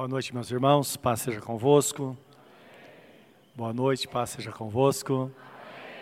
Boa 0.00 0.08
noite, 0.08 0.32
meus 0.32 0.50
irmãos. 0.50 0.96
Paz 0.96 1.20
seja 1.20 1.42
convosco. 1.42 2.16
Boa 3.54 3.70
noite, 3.70 4.08
paz 4.08 4.30
seja 4.30 4.50
convosco. 4.50 5.30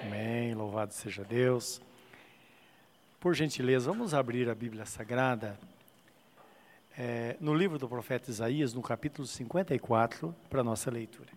Amém. 0.05 0.55
Louvado 0.55 0.95
seja 0.95 1.25
Deus. 1.25 1.81
Por 3.19 3.35
gentileza, 3.35 3.91
vamos 3.91 4.15
abrir 4.15 4.49
a 4.49 4.55
Bíblia 4.55 4.87
Sagrada 4.87 5.59
é, 6.97 7.37
no 7.41 7.53
livro 7.53 7.77
do 7.77 7.89
profeta 7.89 8.31
Isaías, 8.31 8.73
no 8.73 8.83
capítulo 8.83 9.27
54, 9.27 10.33
para 10.49 10.63
nossa 10.63 10.93
leitura. 10.93 11.33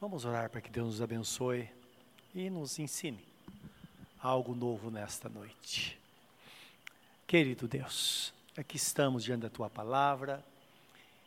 Vamos 0.00 0.24
orar 0.24 0.50
para 0.50 0.60
que 0.60 0.72
Deus 0.72 0.86
nos 0.86 1.00
abençoe 1.00 1.70
e 2.34 2.50
nos 2.50 2.80
ensine 2.80 3.33
algo 4.24 4.54
novo 4.54 4.90
nesta 4.90 5.28
noite. 5.28 6.00
Querido 7.26 7.68
Deus, 7.68 8.32
aqui 8.56 8.78
estamos 8.78 9.22
diante 9.22 9.42
da 9.42 9.50
tua 9.50 9.68
palavra 9.68 10.42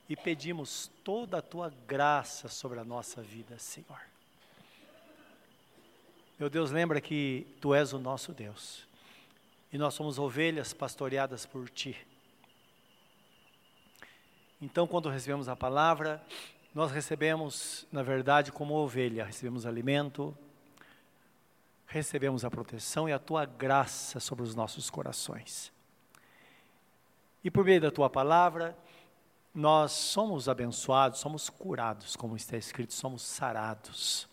e 0.09 0.15
pedimos 0.15 0.89
toda 1.03 1.37
a 1.37 1.41
tua 1.41 1.71
graça 1.87 2.47
sobre 2.47 2.79
a 2.79 2.83
nossa 2.83 3.21
vida, 3.21 3.59
Senhor. 3.59 4.01
Meu 6.39 6.49
Deus, 6.49 6.71
lembra 6.71 6.99
que 6.99 7.45
tu 7.61 7.75
és 7.75 7.93
o 7.93 7.99
nosso 7.99 8.33
Deus 8.33 8.83
e 9.71 9.77
nós 9.77 9.93
somos 9.93 10.17
ovelhas 10.17 10.73
pastoreadas 10.73 11.45
por 11.45 11.69
ti. 11.69 11.95
Então, 14.59 14.87
quando 14.87 15.07
recebemos 15.07 15.47
a 15.47 15.55
palavra, 15.55 16.19
nós 16.73 16.91
recebemos, 16.91 17.85
na 17.91 18.01
verdade, 18.01 18.51
como 18.51 18.73
ovelha, 18.73 19.23
recebemos 19.23 19.67
alimento, 19.67 20.35
recebemos 21.87 22.43
a 22.43 22.51
proteção 22.51 23.07
e 23.07 23.13
a 23.13 23.19
tua 23.19 23.45
graça 23.45 24.19
sobre 24.19 24.43
os 24.43 24.53
nossos 24.53 24.89
corações. 24.89 25.71
E 27.43 27.49
por 27.49 27.63
meio 27.63 27.79
da 27.79 27.89
tua 27.89 28.09
palavra, 28.09 28.77
nós 29.55 29.93
somos 29.93 30.49
abençoados, 30.49 31.19
somos 31.19 31.49
curados, 31.49 32.15
como 32.15 32.35
está 32.35 32.57
escrito, 32.57 32.93
somos 32.93 33.21
sarados. 33.21 34.27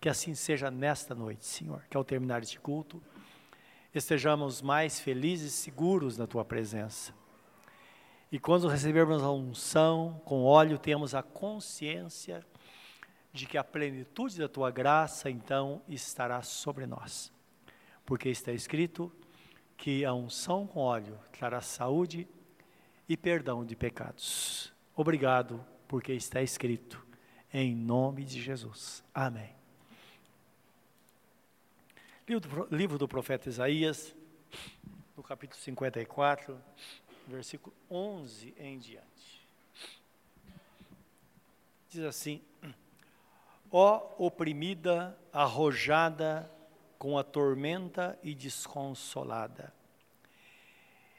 Que 0.00 0.08
assim 0.08 0.34
seja 0.34 0.70
nesta 0.70 1.14
noite, 1.14 1.44
Senhor, 1.44 1.82
que 1.90 1.96
ao 1.96 2.04
terminar 2.04 2.42
este 2.42 2.60
culto, 2.60 3.02
estejamos 3.92 4.62
mais 4.62 5.00
felizes 5.00 5.52
e 5.52 5.56
seguros 5.56 6.16
na 6.16 6.26
tua 6.26 6.44
presença. 6.44 7.12
E 8.30 8.38
quando 8.38 8.68
recebermos 8.68 9.22
a 9.22 9.30
unção 9.30 10.20
com 10.24 10.44
óleo, 10.44 10.78
temos 10.78 11.14
a 11.14 11.22
consciência 11.22 12.46
de 13.38 13.46
que 13.46 13.56
a 13.56 13.62
plenitude 13.62 14.36
da 14.36 14.48
tua 14.48 14.68
graça 14.68 15.30
então 15.30 15.80
estará 15.86 16.42
sobre 16.42 16.86
nós. 16.86 17.32
Porque 18.04 18.28
está 18.28 18.50
escrito 18.50 19.12
que 19.76 20.04
a 20.04 20.12
unção 20.12 20.66
com 20.66 20.80
óleo 20.80 21.16
trará 21.30 21.60
saúde 21.60 22.26
e 23.08 23.16
perdão 23.16 23.64
de 23.64 23.76
pecados. 23.76 24.74
Obrigado, 24.96 25.64
porque 25.86 26.12
está 26.12 26.42
escrito, 26.42 27.06
em 27.54 27.76
nome 27.76 28.24
de 28.24 28.42
Jesus. 28.42 29.04
Amém. 29.14 29.54
Livro 32.72 32.98
do 32.98 33.06
profeta 33.06 33.48
Isaías, 33.48 34.16
no 35.16 35.22
capítulo 35.22 35.60
54, 35.60 36.60
versículo 37.28 37.74
11 37.88 38.52
em 38.58 38.80
diante. 38.80 39.46
Diz 41.88 42.02
assim: 42.02 42.42
Ó 43.70 44.14
oprimida, 44.18 45.18
arrojada 45.32 46.50
com 46.98 47.18
a 47.18 47.22
tormenta 47.22 48.18
e 48.22 48.34
desconsolada. 48.34 49.72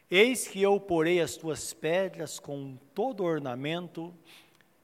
Eis 0.09 0.47
que 0.47 0.61
eu 0.61 0.79
porei 0.79 1.21
as 1.21 1.37
tuas 1.37 1.73
pedras 1.73 2.39
com 2.39 2.77
todo 2.95 3.23
ornamento 3.23 4.13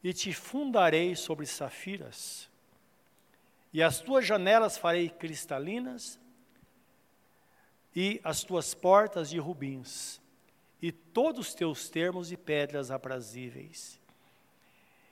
e 0.03 0.13
te 0.13 0.31
fundarei 0.31 1.15
sobre 1.15 1.47
safiras. 1.47 2.47
E 3.73 3.81
as 3.81 3.99
tuas 3.99 4.25
janelas 4.25 4.77
farei 4.77 5.09
cristalinas 5.09 6.19
e 7.95 8.21
as 8.23 8.43
tuas 8.43 8.73
portas 8.73 9.29
de 9.29 9.39
rubins 9.39 10.21
e 10.81 10.91
todos 10.91 11.47
os 11.47 11.53
teus 11.55 11.89
termos 11.89 12.27
de 12.27 12.37
pedras 12.37 12.91
aprazíveis 12.91 13.99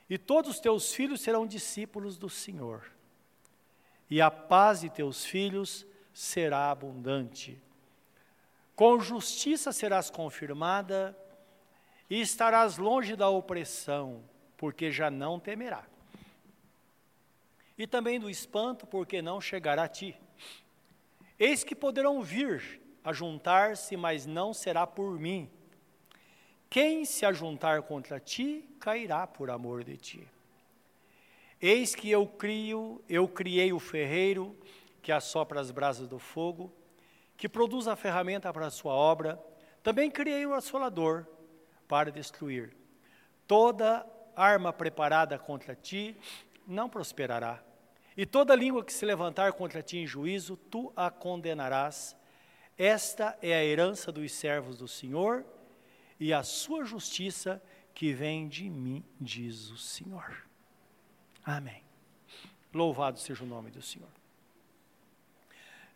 e 0.09 0.17
todos 0.17 0.51
os 0.51 0.59
teus 0.59 0.93
filhos 0.93 1.21
serão 1.21 1.45
discípulos 1.47 2.17
do 2.17 2.29
Senhor, 2.29 2.91
e 4.09 4.21
a 4.21 4.29
paz 4.29 4.81
de 4.81 4.89
teus 4.89 5.25
filhos 5.25 5.85
será 6.13 6.69
abundante. 6.69 7.61
Com 8.75 8.99
justiça 8.99 9.71
serás 9.71 10.09
confirmada, 10.09 11.17
e 12.09 12.21
estarás 12.21 12.77
longe 12.77 13.15
da 13.15 13.29
opressão, 13.29 14.23
porque 14.57 14.91
já 14.91 15.09
não 15.09 15.39
temerá. 15.39 15.85
E 17.77 17.87
também 17.87 18.19
do 18.19 18.29
espanto, 18.29 18.85
porque 18.85 19.21
não 19.21 19.41
chegará 19.41 19.85
a 19.85 19.87
ti. 19.87 20.15
Eis 21.39 21.63
que 21.63 21.75
poderão 21.75 22.21
vir 22.21 22.81
a 23.03 23.11
juntar-se, 23.11 23.97
mas 23.97 24.25
não 24.25 24.53
será 24.53 24.85
por 24.85 25.19
mim 25.19 25.49
quem 26.73 27.05
se 27.05 27.23
ajuntar 27.23 27.83
contra 27.83 28.19
ti, 28.19 28.67
cairá 28.79 29.27
por 29.27 29.51
amor 29.51 29.83
de 29.83 29.95
ti. 29.95 30.27
Eis 31.61 31.93
que 31.93 32.09
eu 32.09 32.25
crio, 32.25 32.99
eu 33.07 33.27
criei 33.27 33.71
o 33.71 33.77
ferreiro 33.79 34.57
que 34.99 35.11
assopra 35.11 35.61
as 35.61 35.69
brasas 35.69 36.07
do 36.07 36.17
fogo, 36.17 36.73
que 37.37 37.47
produz 37.47 37.87
a 37.87 37.95
ferramenta 37.95 38.51
para 38.51 38.65
a 38.65 38.71
sua 38.71 38.91
obra, 38.91 39.39
também 39.83 40.09
criei 40.09 40.47
o 40.47 40.55
assolador 40.55 41.27
para 41.87 42.11
destruir. 42.11 42.75
Toda 43.45 44.03
arma 44.35 44.73
preparada 44.73 45.37
contra 45.37 45.75
ti 45.75 46.17
não 46.65 46.89
prosperará. 46.89 47.63
E 48.17 48.25
toda 48.25 48.55
língua 48.55 48.83
que 48.83 48.91
se 48.91 49.05
levantar 49.05 49.53
contra 49.53 49.83
ti 49.83 49.99
em 49.99 50.07
juízo, 50.07 50.57
tu 50.57 50.91
a 50.95 51.11
condenarás. 51.11 52.15
Esta 52.75 53.37
é 53.43 53.53
a 53.53 53.63
herança 53.63 54.11
dos 54.11 54.31
servos 54.31 54.75
do 54.75 54.87
Senhor 54.87 55.45
e 56.19 56.33
a 56.33 56.43
sua 56.43 56.83
justiça 56.83 57.61
que 57.93 58.13
vem 58.13 58.47
de 58.47 58.69
mim, 58.69 59.03
diz 59.19 59.69
o 59.69 59.77
Senhor. 59.77 60.45
Amém. 61.45 61.83
Louvado 62.73 63.19
seja 63.19 63.43
o 63.43 63.47
nome 63.47 63.69
do 63.69 63.81
Senhor. 63.81 64.09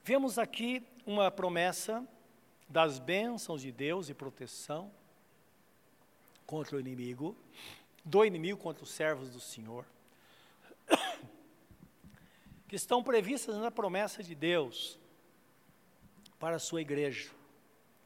Vemos 0.04 0.38
aqui 0.38 0.84
uma 1.06 1.32
promessa 1.32 2.08
das 2.70 3.00
bênçãos 3.00 3.62
de 3.62 3.72
Deus 3.72 4.10
e 4.10 4.14
proteção 4.14 4.92
contra 6.46 6.78
o 6.78 6.80
inimigo, 6.80 7.36
do 8.06 8.24
inimigo 8.24 8.60
contra 8.60 8.84
os 8.84 8.92
servos 8.92 9.32
do 9.32 9.40
Senhor, 9.40 9.86
que 12.68 12.76
estão 12.76 13.04
previstas 13.04 13.58
na 13.58 13.72
promessa 13.72 14.22
de 14.22 14.36
Deus 14.36 15.00
para 16.40 16.56
a 16.56 16.60
sua 16.60 16.82
igreja. 16.82 17.30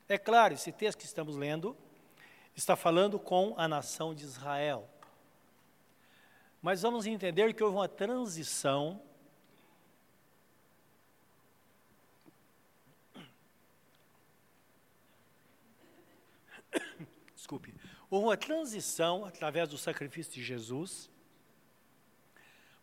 É 0.07 0.17
claro, 0.17 0.53
esse 0.53 0.71
texto 0.71 0.99
que 0.99 1.05
estamos 1.05 1.35
lendo 1.35 1.77
está 2.55 2.75
falando 2.75 3.19
com 3.19 3.53
a 3.57 3.67
nação 3.67 4.13
de 4.13 4.23
Israel. 4.23 4.87
Mas 6.61 6.81
vamos 6.81 7.05
entender 7.05 7.53
que 7.53 7.63
houve 7.63 7.77
uma 7.77 7.87
transição 7.87 9.01
Desculpe. 17.35 17.73
Houve 18.09 18.25
uma 18.27 18.37
transição 18.37 19.25
através 19.25 19.69
do 19.69 19.77
sacrifício 19.77 20.33
de 20.33 20.43
Jesus, 20.43 21.09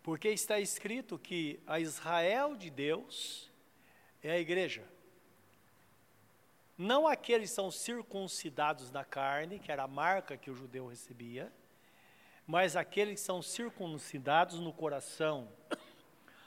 porque 0.02 0.28
está 0.28 0.58
escrito 0.58 1.18
que 1.18 1.60
a 1.66 1.78
Israel 1.80 2.56
de 2.56 2.70
Deus 2.70 3.50
é 4.22 4.30
a 4.30 4.38
igreja. 4.38 4.82
Não 6.78 7.08
aqueles 7.08 7.50
que 7.50 7.56
são 7.56 7.72
circuncidados 7.72 8.92
na 8.92 9.04
carne, 9.04 9.58
que 9.58 9.72
era 9.72 9.82
a 9.82 9.88
marca 9.88 10.36
que 10.36 10.48
o 10.48 10.54
judeu 10.54 10.86
recebia, 10.86 11.52
mas 12.46 12.76
aqueles 12.76 13.14
que 13.14 13.26
são 13.26 13.42
circuncidados 13.42 14.60
no 14.60 14.72
coração. 14.72 15.48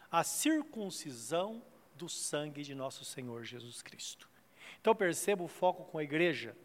A 0.10 0.24
circuncisão 0.24 1.62
do 1.96 2.08
sangue 2.08 2.64
de 2.64 2.74
nosso 2.74 3.04
Senhor 3.04 3.44
Jesus 3.44 3.82
Cristo. 3.82 4.30
Então 4.80 4.96
perceba 4.96 5.44
o 5.44 5.50
foco 5.50 5.84
com 5.84 5.98
a 5.98 6.04
igreja, 6.04 6.56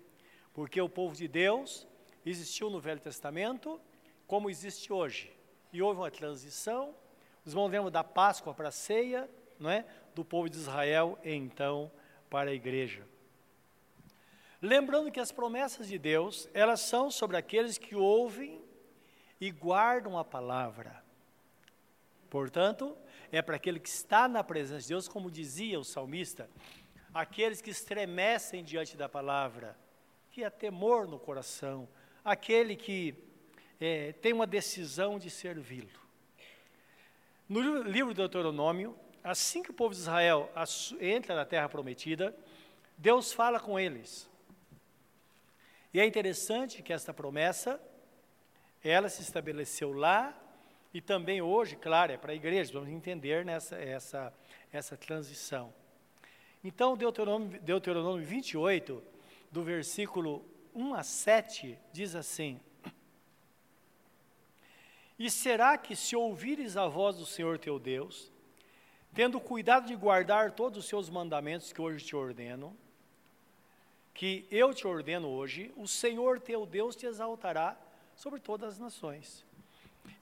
porque 0.54 0.80
o 0.80 0.88
povo 0.88 1.16
de 1.16 1.26
Deus 1.26 1.88
existiu 2.24 2.70
no 2.70 2.80
Velho 2.80 3.00
Testamento 3.00 3.80
como 4.28 4.48
existe 4.48 4.92
hoje. 4.92 5.36
E 5.72 5.82
houve 5.82 6.00
uma 6.00 6.10
transição, 6.10 6.94
os 7.44 7.52
irmãos 7.52 7.68
lembram 7.68 7.90
da 7.90 8.04
Páscoa 8.04 8.54
para 8.54 8.68
a 8.68 8.72
ceia, 8.72 9.28
não 9.58 9.70
é? 9.70 9.84
do 10.14 10.24
povo 10.24 10.48
de 10.48 10.56
Israel, 10.56 11.18
então, 11.24 11.90
para 12.30 12.50
a 12.50 12.54
igreja. 12.54 13.06
Lembrando 14.66 15.12
que 15.12 15.20
as 15.20 15.30
promessas 15.30 15.86
de 15.86 15.96
Deus, 15.96 16.48
elas 16.52 16.80
são 16.80 17.08
sobre 17.08 17.36
aqueles 17.36 17.78
que 17.78 17.94
ouvem 17.94 18.60
e 19.40 19.48
guardam 19.48 20.18
a 20.18 20.24
palavra. 20.24 21.04
Portanto, 22.28 22.98
é 23.30 23.40
para 23.40 23.54
aquele 23.54 23.78
que 23.78 23.88
está 23.88 24.26
na 24.26 24.42
presença 24.42 24.82
de 24.82 24.88
Deus, 24.88 25.06
como 25.06 25.30
dizia 25.30 25.78
o 25.78 25.84
salmista: 25.84 26.50
aqueles 27.14 27.62
que 27.62 27.70
estremecem 27.70 28.64
diante 28.64 28.96
da 28.96 29.08
palavra, 29.08 29.78
que 30.32 30.42
há 30.42 30.50
temor 30.50 31.06
no 31.06 31.20
coração, 31.20 31.88
aquele 32.24 32.74
que 32.74 33.14
é, 33.80 34.14
tem 34.14 34.32
uma 34.32 34.48
decisão 34.48 35.16
de 35.16 35.30
servi-lo. 35.30 36.00
No 37.48 37.82
livro 37.84 38.12
do 38.12 38.16
Deuteronômio, 38.16 38.98
assim 39.22 39.62
que 39.62 39.70
o 39.70 39.74
povo 39.74 39.94
de 39.94 40.00
Israel 40.00 40.50
entra 41.00 41.36
na 41.36 41.44
terra 41.44 41.68
prometida, 41.68 42.36
Deus 42.98 43.32
fala 43.32 43.60
com 43.60 43.78
eles. 43.78 44.28
E 45.96 45.98
é 45.98 46.04
interessante 46.04 46.82
que 46.82 46.92
esta 46.92 47.14
promessa, 47.14 47.80
ela 48.84 49.08
se 49.08 49.22
estabeleceu 49.22 49.94
lá 49.94 50.38
e 50.92 51.00
também 51.00 51.40
hoje, 51.40 51.74
claro, 51.74 52.12
é 52.12 52.18
para 52.18 52.32
a 52.32 52.34
igreja, 52.34 52.70
vamos 52.70 52.90
entender 52.90 53.46
nessa 53.46 53.76
essa, 53.76 54.34
essa 54.70 54.94
transição. 54.94 55.72
Então, 56.62 56.98
Deuteronômio, 56.98 57.58
Deuteronômio 57.62 58.26
28, 58.26 59.02
do 59.50 59.62
versículo 59.62 60.44
1 60.74 60.94
a 60.96 61.02
7, 61.02 61.78
diz 61.94 62.14
assim: 62.14 62.60
E 65.18 65.30
será 65.30 65.78
que 65.78 65.96
se 65.96 66.14
ouvires 66.14 66.76
a 66.76 66.86
voz 66.86 67.16
do 67.16 67.24
Senhor 67.24 67.58
teu 67.58 67.78
Deus, 67.78 68.30
tendo 69.14 69.40
cuidado 69.40 69.86
de 69.86 69.96
guardar 69.96 70.52
todos 70.52 70.78
os 70.80 70.84
seus 70.84 71.08
mandamentos 71.08 71.72
que 71.72 71.80
hoje 71.80 72.04
te 72.04 72.14
ordeno, 72.14 72.76
que 74.16 74.48
eu 74.50 74.72
te 74.72 74.86
ordeno 74.86 75.28
hoje, 75.28 75.70
o 75.76 75.86
Senhor 75.86 76.40
teu 76.40 76.64
Deus 76.64 76.96
te 76.96 77.04
exaltará 77.04 77.78
sobre 78.14 78.40
todas 78.40 78.72
as 78.72 78.78
nações 78.78 79.44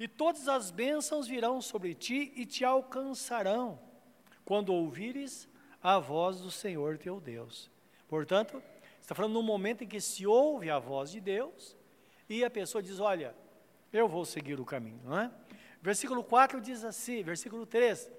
e 0.01 0.09
todas 0.09 0.49
as 0.49 0.73
bênçãos 0.73 1.29
virão 1.29 1.63
sobre 1.63 1.95
ti 1.95 2.33
e 2.35 2.45
te 2.45 2.65
alcançarão, 2.65 3.79
quando 4.45 4.75
ouvires 4.75 5.49
a 5.81 6.01
voz 6.01 6.41
do 6.41 6.51
Senhor 6.51 6.99
teu 6.99 7.21
Deus. 7.21 7.71
Portanto, 8.09 8.61
está 9.01 9.15
falando 9.15 9.35
num 9.35 9.43
momento 9.43 9.85
em 9.85 9.87
que 9.87 10.01
se 10.01 10.27
ouve 10.27 10.69
a 10.71 10.81
voz 10.81 11.13
de 11.13 11.21
Deus 11.21 11.77
e 12.29 12.45
a 12.45 12.51
pessoa 12.51 12.83
diz: 12.83 12.99
Olha, 12.99 13.33
eu 13.93 14.09
vou 14.09 14.25
seguir 14.25 14.59
o 14.59 14.65
caminho, 14.65 15.01
não 15.05 15.21
é? 15.21 15.31
Versículo 15.81 16.25
4 16.25 16.61
diz 16.61 16.83
assim, 16.83 17.23
versículo 17.23 17.65
3: 17.65 18.11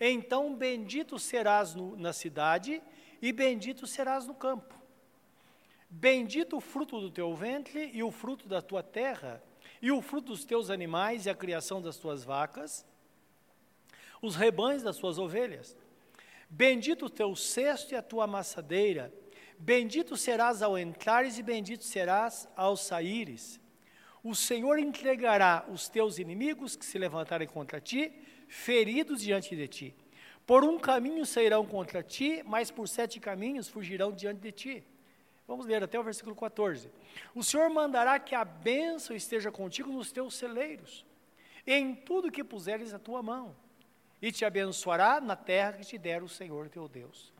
Então 0.00 0.54
bendito 0.54 1.18
serás 1.18 1.74
no, 1.74 1.94
na 1.96 2.14
cidade 2.14 2.82
e 3.20 3.30
bendito 3.30 3.86
serás 3.86 4.26
no 4.26 4.34
campo. 4.34 4.77
Bendito 5.90 6.56
o 6.58 6.60
fruto 6.60 7.00
do 7.00 7.10
teu 7.10 7.34
ventre 7.34 7.90
e 7.94 8.02
o 8.02 8.10
fruto 8.10 8.46
da 8.46 8.60
tua 8.60 8.82
terra, 8.82 9.42
e 9.80 9.90
o 9.90 10.02
fruto 10.02 10.28
dos 10.28 10.44
teus 10.44 10.70
animais 10.70 11.24
e 11.24 11.30
a 11.30 11.34
criação 11.34 11.80
das 11.80 11.96
tuas 11.96 12.24
vacas, 12.24 12.84
os 14.20 14.36
rebanhos 14.36 14.82
das 14.82 14.98
tuas 14.98 15.18
ovelhas. 15.18 15.76
Bendito 16.50 17.06
o 17.06 17.10
teu 17.10 17.34
cesto 17.36 17.94
e 17.94 17.96
a 17.96 18.02
tua 18.02 18.24
amassadeira, 18.24 19.12
bendito 19.58 20.16
serás 20.16 20.62
ao 20.62 20.78
entrares 20.78 21.38
e 21.38 21.42
bendito 21.42 21.84
serás 21.84 22.48
ao 22.56 22.76
saíres. 22.76 23.60
O 24.22 24.34
Senhor 24.34 24.78
entregará 24.78 25.64
os 25.72 25.88
teus 25.88 26.18
inimigos 26.18 26.76
que 26.76 26.84
se 26.84 26.98
levantarem 26.98 27.46
contra 27.46 27.80
ti, 27.80 28.12
feridos 28.48 29.22
diante 29.22 29.54
de 29.54 29.68
ti. 29.68 29.94
Por 30.46 30.64
um 30.64 30.78
caminho 30.78 31.24
sairão 31.24 31.64
contra 31.64 32.02
ti, 32.02 32.42
mas 32.44 32.70
por 32.70 32.88
sete 32.88 33.20
caminhos 33.20 33.68
fugirão 33.68 34.12
diante 34.12 34.40
de 34.40 34.52
ti. 34.52 34.84
Vamos 35.48 35.64
ler 35.64 35.82
até 35.82 35.98
o 35.98 36.02
versículo 36.02 36.36
14. 36.36 36.90
O 37.34 37.42
Senhor 37.42 37.70
mandará 37.70 38.18
que 38.18 38.34
a 38.34 38.44
bênção 38.44 39.16
esteja 39.16 39.50
contigo 39.50 39.90
nos 39.90 40.12
teus 40.12 40.34
celeiros, 40.34 41.06
em 41.66 41.94
tudo 41.94 42.30
que 42.30 42.44
puseres 42.44 42.92
a 42.92 42.98
tua 42.98 43.22
mão, 43.22 43.56
e 44.20 44.30
te 44.30 44.44
abençoará 44.44 45.22
na 45.22 45.34
terra 45.34 45.72
que 45.72 45.86
te 45.86 45.96
der 45.96 46.22
o 46.22 46.28
Senhor 46.28 46.68
teu 46.68 46.86
Deus. 46.86 47.32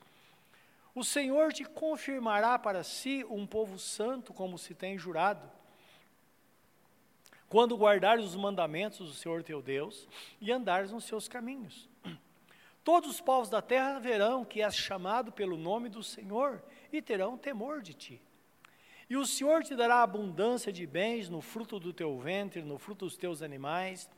O 0.95 1.05
Senhor 1.05 1.53
te 1.53 1.67
confirmará 1.67 2.59
para 2.59 2.83
si 2.83 3.27
um 3.29 3.47
povo 3.47 3.79
santo, 3.79 4.33
como 4.33 4.57
se 4.57 4.75
tem 4.75 4.97
jurado, 4.97 5.47
quando 7.47 7.77
guardares 7.77 8.25
os 8.25 8.35
mandamentos 8.35 9.07
do 9.07 9.15
Senhor 9.15 9.43
teu 9.43 9.61
Deus 9.61 10.09
e 10.41 10.51
andares 10.51 10.91
nos 10.91 11.05
seus 11.05 11.29
caminhos. 11.29 11.87
Todos 12.83 13.11
os 13.11 13.21
povos 13.21 13.51
da 13.51 13.61
terra 13.61 13.99
verão 13.99 14.47
que 14.47 14.63
és 14.63 14.75
chamado 14.75 15.31
pelo 15.31 15.59
nome 15.59 15.91
do 15.91 16.03
Senhor 16.03 16.63
e 16.93 17.03
terão 17.03 17.37
temor 17.37 17.83
de 17.83 17.95
ti. 17.95 18.23
E 19.09 19.17
o 19.17 19.25
Senhor 19.25 19.63
te 19.63 19.75
dará 19.75 20.03
abundância 20.03 20.71
de 20.71 20.87
bens 20.87 21.29
no 21.29 21.41
fruto 21.41 21.81
do 21.81 21.93
teu 21.93 22.19
ventre, 22.19 22.61
no 22.63 22.79
fruto 22.79 23.07
dos 23.07 23.17
teus 23.17 23.43
animais, 23.43 24.09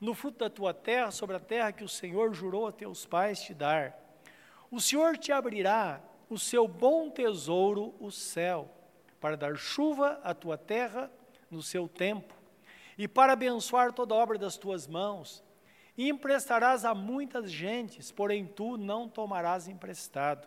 no 0.00 0.14
fruto 0.14 0.38
da 0.38 0.48
tua 0.48 0.72
terra, 0.72 1.10
sobre 1.10 1.36
a 1.36 1.40
terra 1.40 1.72
que 1.72 1.84
o 1.84 1.88
Senhor 1.88 2.32
jurou 2.32 2.66
a 2.66 2.72
teus 2.72 3.04
pais 3.04 3.42
te 3.42 3.52
dar. 3.52 3.94
O 4.70 4.80
Senhor 4.80 5.18
te 5.18 5.32
abrirá 5.32 6.00
o 6.30 6.38
seu 6.38 6.66
bom 6.66 7.10
tesouro, 7.10 7.94
o 8.00 8.10
céu, 8.10 8.70
para 9.20 9.36
dar 9.36 9.56
chuva 9.56 10.20
à 10.22 10.32
tua 10.34 10.56
terra 10.56 11.10
no 11.50 11.62
seu 11.62 11.88
tempo, 11.88 12.34
e 12.96 13.06
para 13.06 13.32
abençoar 13.32 13.92
toda 13.92 14.14
a 14.14 14.18
obra 14.18 14.38
das 14.38 14.56
tuas 14.56 14.86
mãos. 14.86 15.42
E 15.96 16.08
emprestarás 16.08 16.84
a 16.84 16.94
muitas 16.94 17.50
gentes, 17.50 18.12
porém 18.12 18.46
tu 18.46 18.76
não 18.76 19.08
tomarás 19.08 19.68
emprestado. 19.68 20.46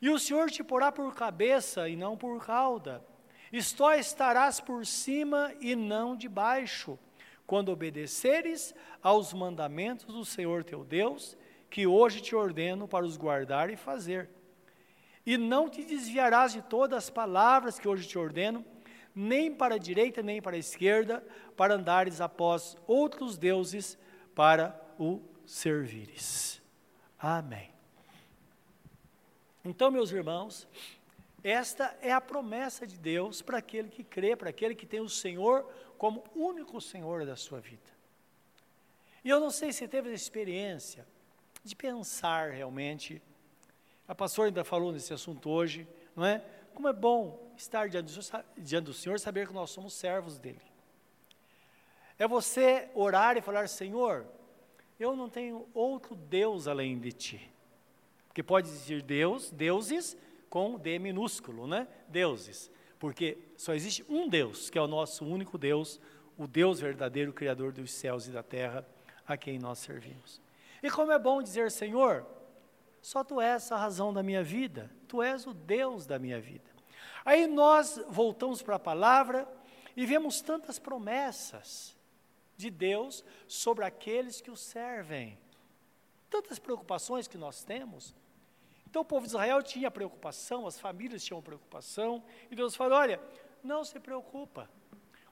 E 0.00 0.10
o 0.10 0.18
Senhor 0.18 0.50
te 0.50 0.62
porá 0.62 0.92
por 0.92 1.14
cabeça 1.14 1.88
e 1.88 1.96
não 1.96 2.16
por 2.16 2.44
cauda. 2.44 3.04
Isto 3.52 3.90
estarás 3.92 4.60
por 4.60 4.84
cima 4.84 5.52
e 5.60 5.74
não 5.74 6.16
debaixo, 6.16 6.98
quando 7.46 7.70
obedeceres 7.70 8.74
aos 9.02 9.32
mandamentos 9.32 10.06
do 10.06 10.24
Senhor 10.24 10.64
teu 10.64 10.84
Deus, 10.84 11.36
que 11.70 11.86
hoje 11.86 12.20
te 12.20 12.34
ordeno 12.34 12.88
para 12.88 13.06
os 13.06 13.16
guardar 13.16 13.70
e 13.70 13.76
fazer. 13.76 14.28
E 15.24 15.36
não 15.36 15.68
te 15.68 15.84
desviarás 15.84 16.52
de 16.52 16.62
todas 16.62 17.04
as 17.04 17.10
palavras 17.10 17.78
que 17.78 17.88
hoje 17.88 18.06
te 18.06 18.18
ordeno, 18.18 18.64
nem 19.14 19.52
para 19.54 19.76
a 19.76 19.78
direita 19.78 20.22
nem 20.22 20.42
para 20.42 20.56
a 20.56 20.58
esquerda, 20.58 21.24
para 21.56 21.74
andares 21.74 22.20
após 22.20 22.76
outros 22.86 23.38
deuses 23.38 23.98
para 24.34 24.78
o 24.98 25.22
servires. 25.46 26.62
Amém. 27.18 27.75
Então, 29.68 29.90
meus 29.90 30.12
irmãos, 30.12 30.68
esta 31.42 31.96
é 32.00 32.12
a 32.12 32.20
promessa 32.20 32.86
de 32.86 32.96
Deus 32.96 33.42
para 33.42 33.58
aquele 33.58 33.88
que 33.88 34.04
crê, 34.04 34.36
para 34.36 34.50
aquele 34.50 34.76
que 34.76 34.86
tem 34.86 35.00
o 35.00 35.08
Senhor 35.08 35.68
como 35.98 36.22
único 36.36 36.80
Senhor 36.80 37.26
da 37.26 37.34
sua 37.34 37.58
vida. 37.58 37.90
E 39.24 39.28
eu 39.28 39.40
não 39.40 39.50
sei 39.50 39.72
se 39.72 39.88
teve 39.88 40.08
a 40.08 40.14
experiência 40.14 41.04
de 41.64 41.74
pensar 41.74 42.52
realmente. 42.52 43.20
A 44.06 44.14
pastora 44.14 44.50
ainda 44.50 44.62
falou 44.62 44.92
nesse 44.92 45.12
assunto 45.12 45.50
hoje, 45.50 45.84
não 46.14 46.24
é? 46.24 46.44
Como 46.72 46.86
é 46.86 46.92
bom 46.92 47.52
estar 47.56 47.88
diante 47.88 48.14
do, 48.80 48.94
Senhor, 48.94 49.18
saber 49.18 49.48
que 49.48 49.52
nós 49.52 49.70
somos 49.70 49.94
servos 49.94 50.38
dele. 50.38 50.62
É 52.16 52.28
você 52.28 52.88
orar 52.94 53.36
e 53.36 53.40
falar: 53.40 53.68
Senhor, 53.68 54.24
eu 55.00 55.16
não 55.16 55.28
tenho 55.28 55.68
outro 55.74 56.14
Deus 56.14 56.68
além 56.68 57.00
de 57.00 57.10
ti. 57.10 57.55
Porque 58.36 58.42
pode 58.42 58.68
existir 58.68 59.00
Deus, 59.00 59.50
deuses 59.50 60.14
com 60.50 60.78
D 60.78 60.98
minúsculo, 60.98 61.66
né? 61.66 61.88
Deuses. 62.06 62.70
Porque 62.98 63.38
só 63.56 63.72
existe 63.72 64.04
um 64.10 64.28
Deus, 64.28 64.68
que 64.68 64.76
é 64.76 64.82
o 64.82 64.86
nosso 64.86 65.24
único 65.24 65.56
Deus, 65.56 65.98
o 66.36 66.46
Deus 66.46 66.78
verdadeiro, 66.78 67.32
Criador 67.32 67.72
dos 67.72 67.90
céus 67.90 68.26
e 68.26 68.30
da 68.30 68.42
terra, 68.42 68.86
a 69.26 69.38
quem 69.38 69.58
nós 69.58 69.78
servimos. 69.78 70.38
E 70.82 70.90
como 70.90 71.12
é 71.12 71.18
bom 71.18 71.42
dizer, 71.42 71.70
Senhor, 71.70 72.26
só 73.00 73.24
Tu 73.24 73.40
és 73.40 73.72
a 73.72 73.78
razão 73.78 74.12
da 74.12 74.22
minha 74.22 74.42
vida, 74.42 74.90
Tu 75.08 75.22
és 75.22 75.46
o 75.46 75.54
Deus 75.54 76.04
da 76.04 76.18
minha 76.18 76.38
vida. 76.38 76.70
Aí 77.24 77.46
nós 77.46 77.98
voltamos 78.10 78.60
para 78.60 78.76
a 78.76 78.78
palavra 78.78 79.48
e 79.96 80.04
vemos 80.04 80.42
tantas 80.42 80.78
promessas 80.78 81.96
de 82.54 82.68
Deus 82.68 83.24
sobre 83.48 83.86
aqueles 83.86 84.42
que 84.42 84.50
o 84.50 84.56
servem. 84.56 85.38
Tantas 86.28 86.58
preocupações 86.58 87.26
que 87.26 87.38
nós 87.38 87.64
temos 87.64 88.14
então 88.96 89.02
o 89.02 89.04
povo 89.04 89.26
de 89.26 89.32
Israel 89.32 89.62
tinha 89.62 89.90
preocupação, 89.90 90.66
as 90.66 90.80
famílias 90.80 91.22
tinham 91.22 91.42
preocupação, 91.42 92.24
e 92.50 92.56
Deus 92.56 92.74
falou: 92.74 92.96
olha, 92.96 93.20
não 93.62 93.84
se 93.84 94.00
preocupa, 94.00 94.70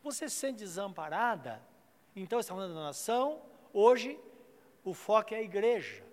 você 0.03 0.29
se 0.29 0.35
sente 0.35 0.59
desamparada, 0.59 1.63
então 2.15 2.39
está 2.39 2.53
falando 2.53 2.75
da 2.75 2.83
nação, 2.83 3.41
hoje 3.73 4.21
o 4.85 4.93
foco 4.93 5.33
é 5.33 5.39
a 5.39 5.43
igreja. 5.43 6.05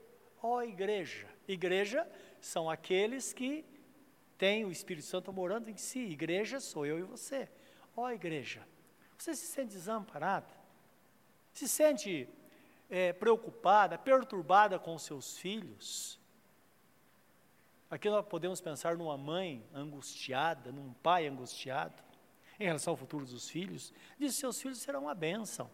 Ó 0.42 0.60
oh, 0.60 0.64
igreja, 0.64 1.28
igreja 1.46 2.10
são 2.40 2.70
aqueles 2.70 3.34
que 3.34 3.66
têm 4.38 4.64
o 4.64 4.72
Espírito 4.72 5.08
Santo 5.08 5.34
morando 5.34 5.70
em 5.70 5.76
si, 5.76 6.00
igreja 6.00 6.58
sou 6.62 6.86
eu 6.86 7.00
e 7.00 7.04
você. 7.04 7.50
Ó 7.98 8.04
oh, 8.04 8.12
igreja, 8.12 8.66
você 9.18 9.36
se 9.36 9.48
sente 9.48 9.74
desamparada? 9.74 10.56
Se 11.52 11.68
sente 11.68 12.30
é, 12.90 13.12
preocupada, 13.12 13.98
perturbada 13.98 14.80
com 14.80 14.98
seus 14.98 15.38
filhos? 15.38 16.21
Aqui 17.92 18.10
nós 18.10 18.26
podemos 18.26 18.62
pensar 18.62 18.96
numa 18.96 19.18
mãe 19.18 19.68
angustiada, 19.74 20.72
num 20.72 20.94
pai 20.94 21.28
angustiado, 21.28 22.02
em 22.58 22.64
relação 22.64 22.94
ao 22.94 22.98
futuro 22.98 23.26
dos 23.26 23.50
filhos, 23.50 23.94
diz: 24.18 24.34
seus 24.36 24.62
filhos 24.62 24.78
serão 24.78 25.02
uma 25.02 25.14
bênção. 25.14 25.70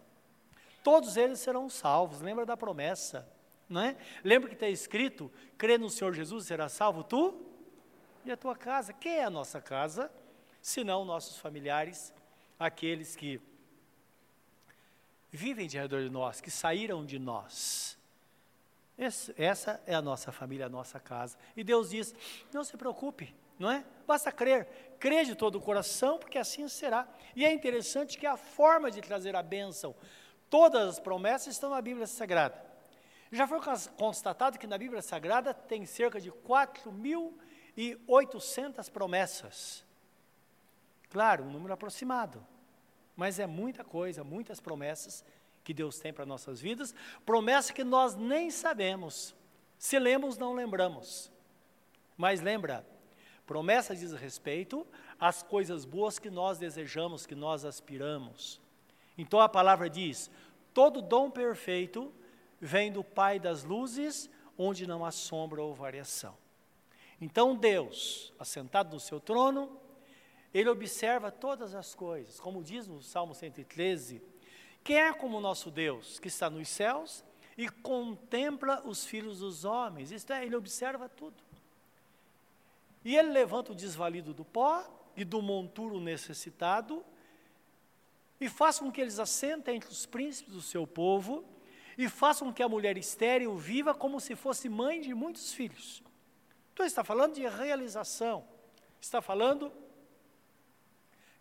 Todos 0.82 1.16
eles 1.16 1.38
serão 1.38 1.70
salvos. 1.70 2.20
Lembra 2.20 2.44
da 2.44 2.56
promessa, 2.56 3.30
não 3.68 3.82
é? 3.82 3.96
Lembra 4.24 4.48
que 4.48 4.56
está 4.56 4.68
escrito: 4.68 5.30
crê 5.56 5.78
no 5.78 5.88
Senhor 5.88 6.12
Jesus 6.12 6.46
será 6.46 6.68
salvo 6.68 7.04
tu 7.04 7.40
e 8.24 8.32
a 8.32 8.36
tua 8.36 8.56
casa. 8.56 8.92
Quem 8.92 9.18
é 9.18 9.24
a 9.24 9.30
nossa 9.30 9.60
casa? 9.60 10.10
Senão 10.60 11.04
nossos 11.04 11.38
familiares, 11.38 12.12
aqueles 12.58 13.14
que 13.14 13.40
vivem 15.30 15.68
de 15.68 15.78
redor 15.78 16.02
de 16.02 16.10
nós, 16.10 16.40
que 16.40 16.50
saíram 16.50 17.04
de 17.04 17.18
nós. 17.18 17.97
Esse, 18.98 19.32
essa 19.38 19.80
é 19.86 19.94
a 19.94 20.02
nossa 20.02 20.32
família, 20.32 20.66
a 20.66 20.68
nossa 20.68 20.98
casa. 20.98 21.38
E 21.56 21.62
Deus 21.62 21.90
diz: 21.90 22.12
não 22.52 22.64
se 22.64 22.76
preocupe, 22.76 23.32
não 23.58 23.70
é? 23.70 23.84
Basta 24.06 24.30
crer. 24.32 24.66
Crer 24.98 25.24
de 25.24 25.36
todo 25.36 25.54
o 25.56 25.60
coração, 25.60 26.18
porque 26.18 26.36
assim 26.36 26.68
será. 26.68 27.06
E 27.36 27.44
é 27.44 27.52
interessante 27.52 28.18
que 28.18 28.26
a 28.26 28.36
forma 28.36 28.90
de 28.90 29.00
trazer 29.00 29.36
a 29.36 29.42
bênção, 29.42 29.94
todas 30.50 30.88
as 30.88 30.98
promessas 30.98 31.54
estão 31.54 31.70
na 31.70 31.80
Bíblia 31.80 32.08
Sagrada. 32.08 32.66
Já 33.30 33.46
foi 33.46 33.60
constatado 33.96 34.58
que 34.58 34.66
na 34.66 34.78
Bíblia 34.78 35.02
Sagrada 35.02 35.54
tem 35.54 35.86
cerca 35.86 36.20
de 36.20 36.32
4.800 36.32 38.90
promessas. 38.90 39.84
Claro, 41.10 41.44
um 41.44 41.50
número 41.50 41.72
aproximado, 41.72 42.44
mas 43.14 43.38
é 43.38 43.46
muita 43.46 43.84
coisa, 43.84 44.24
muitas 44.24 44.58
promessas 44.60 45.24
que 45.68 45.74
Deus 45.74 45.98
tem 45.98 46.14
para 46.14 46.24
nossas 46.24 46.62
vidas, 46.62 46.94
promessa 47.26 47.74
que 47.74 47.84
nós 47.84 48.16
nem 48.16 48.50
sabemos. 48.50 49.36
Se 49.76 49.98
lemos, 49.98 50.38
não 50.38 50.54
lembramos. 50.54 51.30
Mas 52.16 52.40
lembra, 52.40 52.86
promessa 53.46 53.94
diz 53.94 54.14
respeito 54.14 54.86
às 55.20 55.42
coisas 55.42 55.84
boas 55.84 56.18
que 56.18 56.30
nós 56.30 56.56
desejamos, 56.56 57.26
que 57.26 57.34
nós 57.34 57.66
aspiramos. 57.66 58.58
Então 59.18 59.40
a 59.40 59.46
palavra 59.48 59.90
diz: 59.90 60.30
todo 60.72 61.02
dom 61.02 61.30
perfeito 61.30 62.14
vem 62.58 62.90
do 62.90 63.04
Pai 63.04 63.38
das 63.38 63.62
luzes, 63.62 64.30
onde 64.56 64.86
não 64.86 65.04
há 65.04 65.10
sombra 65.10 65.62
ou 65.62 65.74
variação. 65.74 66.34
Então 67.20 67.54
Deus, 67.54 68.32
assentado 68.38 68.94
no 68.94 69.00
seu 69.00 69.20
trono, 69.20 69.78
ele 70.54 70.70
observa 70.70 71.30
todas 71.30 71.74
as 71.74 71.94
coisas, 71.94 72.40
como 72.40 72.64
diz 72.64 72.88
no 72.88 73.02
Salmo 73.02 73.34
113, 73.34 74.22
quem 74.88 74.96
é 74.96 75.12
como 75.12 75.36
o 75.36 75.40
nosso 75.42 75.70
Deus, 75.70 76.18
que 76.18 76.28
está 76.28 76.48
nos 76.48 76.66
céus 76.66 77.22
e 77.58 77.68
contempla 77.68 78.80
os 78.86 79.04
filhos 79.04 79.40
dos 79.40 79.66
homens? 79.66 80.10
Isto 80.10 80.32
é, 80.32 80.46
ele 80.46 80.56
observa 80.56 81.10
tudo. 81.10 81.36
E 83.04 83.14
ele 83.14 83.28
levanta 83.28 83.72
o 83.72 83.74
desvalido 83.74 84.32
do 84.32 84.46
pó 84.46 84.82
e 85.14 85.26
do 85.26 85.42
monturo 85.42 86.00
necessitado, 86.00 87.04
e 88.40 88.48
faz 88.48 88.78
com 88.78 88.90
que 88.90 88.98
eles 88.98 89.18
assentem 89.18 89.76
entre 89.76 89.90
os 89.90 90.06
príncipes 90.06 90.54
do 90.54 90.62
seu 90.62 90.86
povo, 90.86 91.44
e 91.98 92.08
façam 92.08 92.48
com 92.48 92.54
que 92.54 92.62
a 92.62 92.68
mulher 92.68 92.96
estéril 92.96 93.58
viva 93.58 93.94
como 93.94 94.18
se 94.18 94.34
fosse 94.34 94.70
mãe 94.70 95.02
de 95.02 95.12
muitos 95.12 95.52
filhos. 95.52 96.02
Então 96.72 96.86
está 96.86 97.04
falando 97.04 97.34
de 97.34 97.46
realização, 97.46 98.42
está 98.98 99.20
falando 99.20 99.70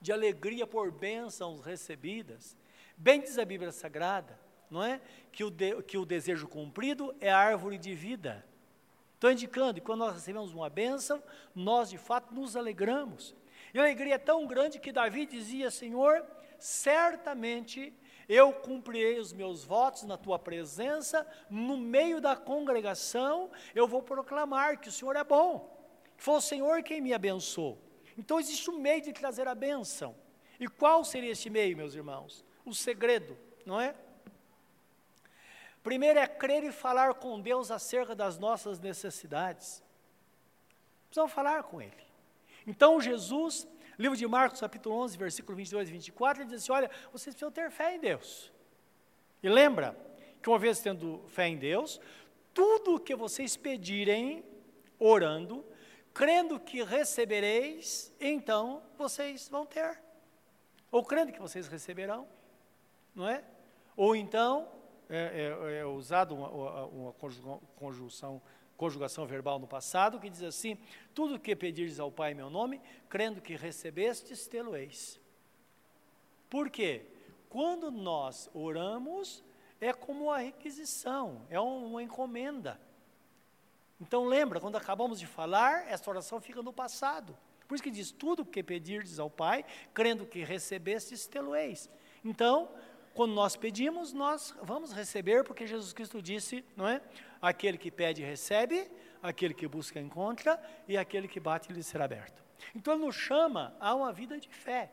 de 0.01 0.11
alegria 0.11 0.67
por 0.67 0.91
bênçãos 0.91 1.61
recebidas, 1.61 2.57
Bem 2.99 3.21
diz 3.21 3.37
a 3.37 3.45
Bíblia 3.45 3.71
Sagrada, 3.71 4.39
não 4.71 4.83
é? 4.83 4.99
Que 5.31 5.43
o, 5.43 5.51
de, 5.51 5.83
que 5.83 5.99
o 5.99 6.05
desejo 6.05 6.47
cumprido 6.47 7.15
é 7.21 7.29
a 7.29 7.37
árvore 7.37 7.77
de 7.77 7.93
vida. 7.93 8.43
Estou 9.13 9.31
indicando 9.31 9.75
que 9.75 9.85
quando 9.85 9.99
nós 9.99 10.15
recebemos 10.15 10.51
uma 10.51 10.67
bênção, 10.67 11.21
nós 11.53 11.91
de 11.91 11.97
fato 11.99 12.33
nos 12.33 12.55
alegramos. 12.55 13.35
E 13.71 13.77
a 13.77 13.83
alegria 13.83 14.15
é 14.15 14.17
tão 14.17 14.47
grande 14.47 14.79
que 14.79 14.91
Davi 14.91 15.27
dizia: 15.27 15.69
Senhor, 15.69 16.25
certamente 16.57 17.93
eu 18.27 18.51
cumprirei 18.51 19.19
os 19.19 19.31
meus 19.31 19.63
votos 19.63 20.03
na 20.03 20.17
tua 20.17 20.39
presença, 20.39 21.25
no 21.51 21.77
meio 21.77 22.19
da 22.19 22.35
congregação, 22.35 23.51
eu 23.75 23.87
vou 23.87 24.01
proclamar 24.01 24.79
que 24.79 24.89
o 24.89 24.91
Senhor 24.91 25.15
é 25.15 25.23
bom, 25.23 25.87
que 26.17 26.23
foi 26.23 26.35
o 26.35 26.41
Senhor 26.41 26.81
quem 26.81 26.99
me 26.99 27.13
abençoou. 27.13 27.77
Então 28.17 28.39
existe 28.39 28.71
um 28.71 28.79
meio 28.79 29.03
de 29.03 29.13
trazer 29.13 29.47
a 29.47 29.53
bênção. 29.53 30.15
E 30.59 30.67
qual 30.67 31.05
seria 31.05 31.31
este 31.31 31.49
meio, 31.49 31.77
meus 31.77 31.93
irmãos? 31.93 32.43
O 32.69 32.75
segredo, 32.75 33.37
não 33.65 33.79
é? 33.79 33.95
Primeiro 35.81 36.19
é 36.19 36.27
crer 36.27 36.63
e 36.63 36.71
falar 36.71 37.13
com 37.13 37.39
Deus 37.39 37.71
acerca 37.71 38.13
das 38.13 38.37
nossas 38.37 38.79
necessidades. 38.79 39.81
Precisamos 41.05 41.31
falar 41.31 41.63
com 41.63 41.81
Ele. 41.81 41.95
Então 42.65 42.99
Jesus, 42.99 43.65
livro 43.97 44.17
de 44.17 44.27
Marcos, 44.27 44.59
capítulo 44.59 44.95
11, 44.95 45.17
versículo 45.17 45.55
22 45.55 45.87
e 45.87 45.91
24, 45.93 46.43
ele 46.43 46.49
diz 46.49 46.63
assim, 46.63 46.71
olha, 46.73 46.91
vocês 47.11 47.33
precisam 47.33 47.51
ter 47.51 47.71
fé 47.71 47.95
em 47.95 47.99
Deus. 47.99 48.51
E 49.41 49.47
lembra 49.47 49.97
que 50.41 50.49
uma 50.49 50.59
vez 50.59 50.79
tendo 50.81 51.23
fé 51.29 51.47
em 51.47 51.57
Deus, 51.57 52.01
tudo 52.53 52.95
o 52.95 52.99
que 52.99 53.15
vocês 53.15 53.55
pedirem, 53.55 54.43
orando, 54.99 55.65
crendo 56.13 56.59
que 56.59 56.83
recebereis, 56.83 58.11
então 58.19 58.83
vocês 58.97 59.47
vão 59.47 59.65
ter. 59.65 60.01
Ou 60.91 61.03
crendo 61.03 61.31
que 61.31 61.39
vocês 61.39 61.67
receberão, 61.67 62.27
não 63.17 63.27
é? 63.27 63.43
Ou 63.95 64.15
então, 64.15 64.69
é, 65.09 65.51
é, 65.59 65.79
é 65.79 65.85
usado 65.85 66.35
uma, 66.35 66.85
uma, 66.85 67.13
conjunção, 67.75 68.41
conjugação 68.77 69.25
verbal 69.25 69.57
no 69.57 69.67
passado, 69.67 70.19
que 70.19 70.29
diz 70.29 70.43
assim, 70.43 70.77
tudo 71.13 71.39
que 71.39 71.55
pedires 71.55 71.99
ao 71.99 72.11
Pai 72.11 72.31
em 72.31 72.35
meu 72.35 72.49
nome, 72.49 72.79
crendo 73.09 73.41
que 73.41 73.55
recebestes, 73.55 74.45
tê-lo-eis. 74.47 75.19
Por 76.47 76.69
quê? 76.69 77.07
Quando 77.49 77.89
nós 77.89 78.49
oramos, 78.53 79.43
é 79.81 79.91
como 79.91 80.25
uma 80.25 80.37
requisição, 80.37 81.41
é 81.49 81.59
uma 81.59 82.03
encomenda. 82.03 82.79
Então 83.99 84.25
lembra, 84.25 84.59
quando 84.59 84.75
acabamos 84.75 85.19
de 85.19 85.25
falar, 85.25 85.87
essa 85.87 86.07
oração 86.09 86.39
fica 86.39 86.61
no 86.61 86.71
passado. 86.71 87.35
Por 87.67 87.75
isso 87.75 87.83
que 87.83 87.91
diz, 87.91 88.11
tudo 88.11 88.45
que 88.45 88.61
pedirdes 88.61 89.19
ao 89.19 89.29
Pai, 89.29 89.65
crendo 89.93 90.25
que 90.25 90.43
recebestes, 90.43 91.25
tê-lo-eis. 91.25 91.89
Então, 92.23 92.69
quando 93.17 93.33
nós 93.33 93.55
pedimos, 93.55 94.13
nós 94.13 94.55
vamos 94.61 94.93
receber, 94.93 95.43
porque 95.43 95.65
Jesus 95.65 95.91
Cristo 95.91 96.21
disse, 96.21 96.63
não 96.75 96.87
é? 96.87 97.01
Aquele 97.41 97.75
que 97.75 97.89
pede, 97.89 98.21
recebe, 98.21 98.87
aquele 99.23 99.55
que 99.55 99.67
busca, 99.67 99.99
encontra, 99.99 100.61
e 100.87 100.95
aquele 100.95 101.27
que 101.27 101.39
bate, 101.39 101.73
lhe 101.73 101.81
será 101.81 102.05
aberto. 102.05 102.43
Então 102.75 102.93
ele 102.93 103.03
nos 103.03 103.15
chama 103.15 103.75
a 103.79 103.95
uma 103.95 104.13
vida 104.13 104.39
de 104.39 104.47
fé. 104.49 104.91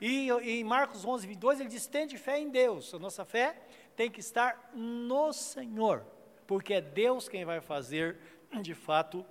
E, 0.00 0.28
em 0.30 0.64
Marcos 0.64 1.04
11, 1.04 1.28
22, 1.28 1.60
ele 1.60 1.68
diz: 1.68 1.86
tende 1.86 2.18
fé 2.18 2.40
em 2.40 2.50
Deus. 2.50 2.92
A 2.92 2.98
nossa 2.98 3.24
fé 3.24 3.56
tem 3.94 4.10
que 4.10 4.18
estar 4.18 4.72
no 4.74 5.32
Senhor, 5.32 6.04
porque 6.44 6.74
é 6.74 6.80
Deus 6.80 7.28
quem 7.28 7.44
vai 7.44 7.60
fazer, 7.60 8.18
de 8.60 8.74
fato, 8.74 9.24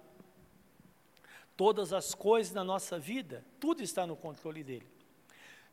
todas 1.57 1.91
as 1.91 2.15
coisas 2.15 2.53
na 2.53 2.63
nossa 2.63 2.97
vida, 2.97 3.43
tudo 3.59 3.83
está 3.83 4.07
no 4.07 4.15
controle 4.15 4.63
dele. 4.63 4.87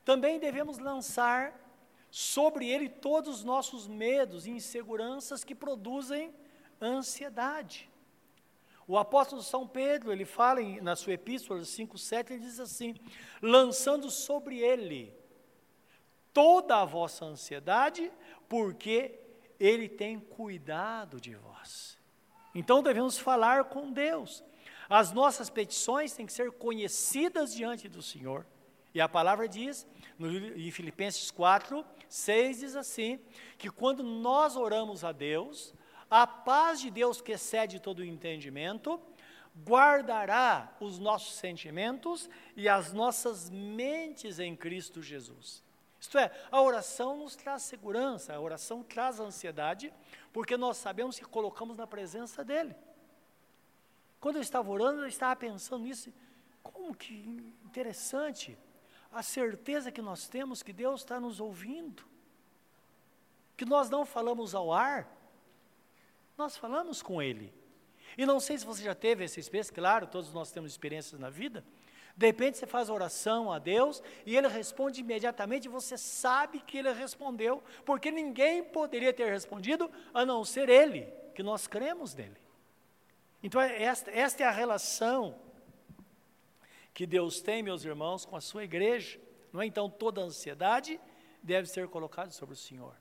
Também 0.05 0.41
devemos 0.41 0.79
lançar 0.79 1.64
sobre 2.15 2.69
ele 2.69 2.89
todos 2.89 3.39
os 3.39 3.45
nossos 3.45 3.89
medos 3.89 4.47
e 4.47 4.51
inseguranças 4.53 5.43
que 5.43 5.53
produzem 5.53 6.33
ansiedade. 6.81 7.91
O 8.87 8.97
apóstolo 8.97 9.43
São 9.43 9.67
Pedro, 9.67 10.13
ele 10.13 10.25
fala 10.25 10.63
em, 10.63 10.81
na 10.81 10.95
sua 10.95 11.15
epístola 11.15 11.63
5,7, 11.63 12.31
ele 12.31 12.39
diz 12.39 12.61
assim: 12.61 12.95
lançando 13.43 14.13
sobre 14.13 14.61
ele 14.61 15.13
toda 16.33 16.83
a 16.83 16.85
vossa 16.85 17.25
ansiedade, 17.25 18.13
porque 18.49 19.19
ele 19.59 19.89
tem 19.89 20.21
cuidado 20.21 21.21
de 21.21 21.35
vós. 21.35 21.99
Então 22.55 22.81
devemos 22.81 23.19
falar 23.19 23.65
com 23.65 23.91
Deus. 23.91 24.45
As 24.89 25.11
nossas 25.11 25.51
petições 25.51 26.13
têm 26.13 26.27
que 26.27 26.33
ser 26.33 26.53
conhecidas 26.53 27.53
diante 27.53 27.89
do 27.89 28.01
Senhor. 28.01 28.47
E 28.95 29.01
a 29.01 29.09
palavra 29.09 29.49
diz, 29.49 29.85
no, 30.19 30.29
em 30.57 30.71
Filipenses 30.71 31.31
4, 31.31 31.85
6 32.09 32.61
diz 32.61 32.77
assim: 32.77 33.19
que 33.59 33.71
quando 33.71 34.03
nós 34.03 34.57
oramos 34.57 35.05
a 35.05 35.13
Deus, 35.13 35.75
a 36.11 36.27
paz 36.27 36.81
de 36.81 36.91
Deus 36.91 37.21
que 37.21 37.33
excede 37.33 37.81
todo 37.81 38.01
o 38.01 38.05
entendimento, 38.05 39.01
guardará 39.67 40.75
os 40.81 40.99
nossos 40.99 41.35
sentimentos 41.35 42.29
e 42.57 42.69
as 42.69 42.93
nossas 42.93 43.51
mentes 43.51 44.39
em 44.39 44.57
Cristo 44.57 45.03
Jesus. 45.03 45.63
Isto 46.01 46.19
é, 46.19 46.31
a 46.51 46.61
oração 46.61 47.17
nos 47.17 47.35
traz 47.35 47.63
segurança, 47.63 48.35
a 48.35 48.41
oração 48.41 48.83
traz 48.83 49.21
ansiedade, 49.21 49.93
porque 50.33 50.57
nós 50.57 50.77
sabemos 50.77 51.19
que 51.19 51.25
colocamos 51.25 51.77
na 51.77 51.87
presença 51.87 52.45
dEle. 52.45 52.75
Quando 54.21 54.37
eu 54.37 54.43
estava 54.43 54.71
orando, 54.71 55.03
eu 55.03 55.09
estava 55.09 55.35
pensando 55.37 55.85
nisso, 55.85 56.13
como 56.63 56.95
que 56.95 57.15
interessante 57.65 58.59
a 59.15 59.23
certeza 59.23 59.93
que 59.93 60.03
nós 60.03 60.27
temos 60.27 60.63
que 60.63 60.73
Deus 60.73 61.01
está 61.01 61.21
nos 61.21 61.41
ouvindo, 61.41 62.05
que 63.57 63.65
nós 63.65 63.89
não 63.89 64.05
falamos 64.05 64.55
ao 64.55 64.73
ar, 64.73 65.09
nós 66.37 66.57
falamos 66.57 67.01
com 67.01 67.23
Ele. 67.23 67.55
E 68.19 68.27
não 68.27 68.41
sei 68.41 68.59
se 68.59 68.67
você 68.67 68.83
já 68.83 68.95
teve 68.95 69.25
essa 69.25 69.39
experiência, 69.39 69.73
claro, 69.73 70.07
todos 70.07 70.33
nós 70.33 70.51
temos 70.51 70.73
experiências 70.73 71.19
na 71.21 71.31
vida. 71.31 71.65
De 72.17 72.27
repente 72.27 72.59
você 72.59 72.67
faz 72.67 72.91
oração 72.91 73.53
a 73.53 73.59
Deus 73.59 74.03
e 74.27 74.37
Ele 74.37 74.49
responde 74.49 75.01
imediatamente, 75.01 75.67
e 75.67 75.69
você 75.69 75.97
sabe 75.97 76.61
que 76.61 76.79
Ele 76.79 76.93
respondeu, 76.93 77.63
porque 77.85 78.11
ninguém 78.11 78.63
poderia 78.63 79.13
ter 79.13 79.31
respondido 79.31 79.91
a 80.13 80.25
não 80.27 80.45
ser 80.45 80.69
Ele, 80.69 81.07
que 81.35 81.43
nós 81.43 81.67
cremos 81.67 82.15
nele. 82.15 82.37
Então, 83.43 83.61
esta, 83.61 84.11
esta 84.11 84.43
é 84.43 84.47
a 84.47 84.51
relação 84.51 85.37
que 86.95 87.07
Deus 87.07 87.43
tem, 87.43 87.63
meus 87.63 87.85
irmãos, 87.85 88.25
com 88.25 88.37
a 88.37 88.41
sua 88.41 88.63
igreja. 88.63 89.21
Não 89.53 89.61
é? 89.61 89.67
Então 89.67 89.91
toda 89.91 90.21
ansiedade 90.21 91.01
deve 91.43 91.69
ser 91.69 91.89
colocada 91.89 92.31
sobre 92.31 92.55
o 92.55 92.57
Senhor. 92.57 92.95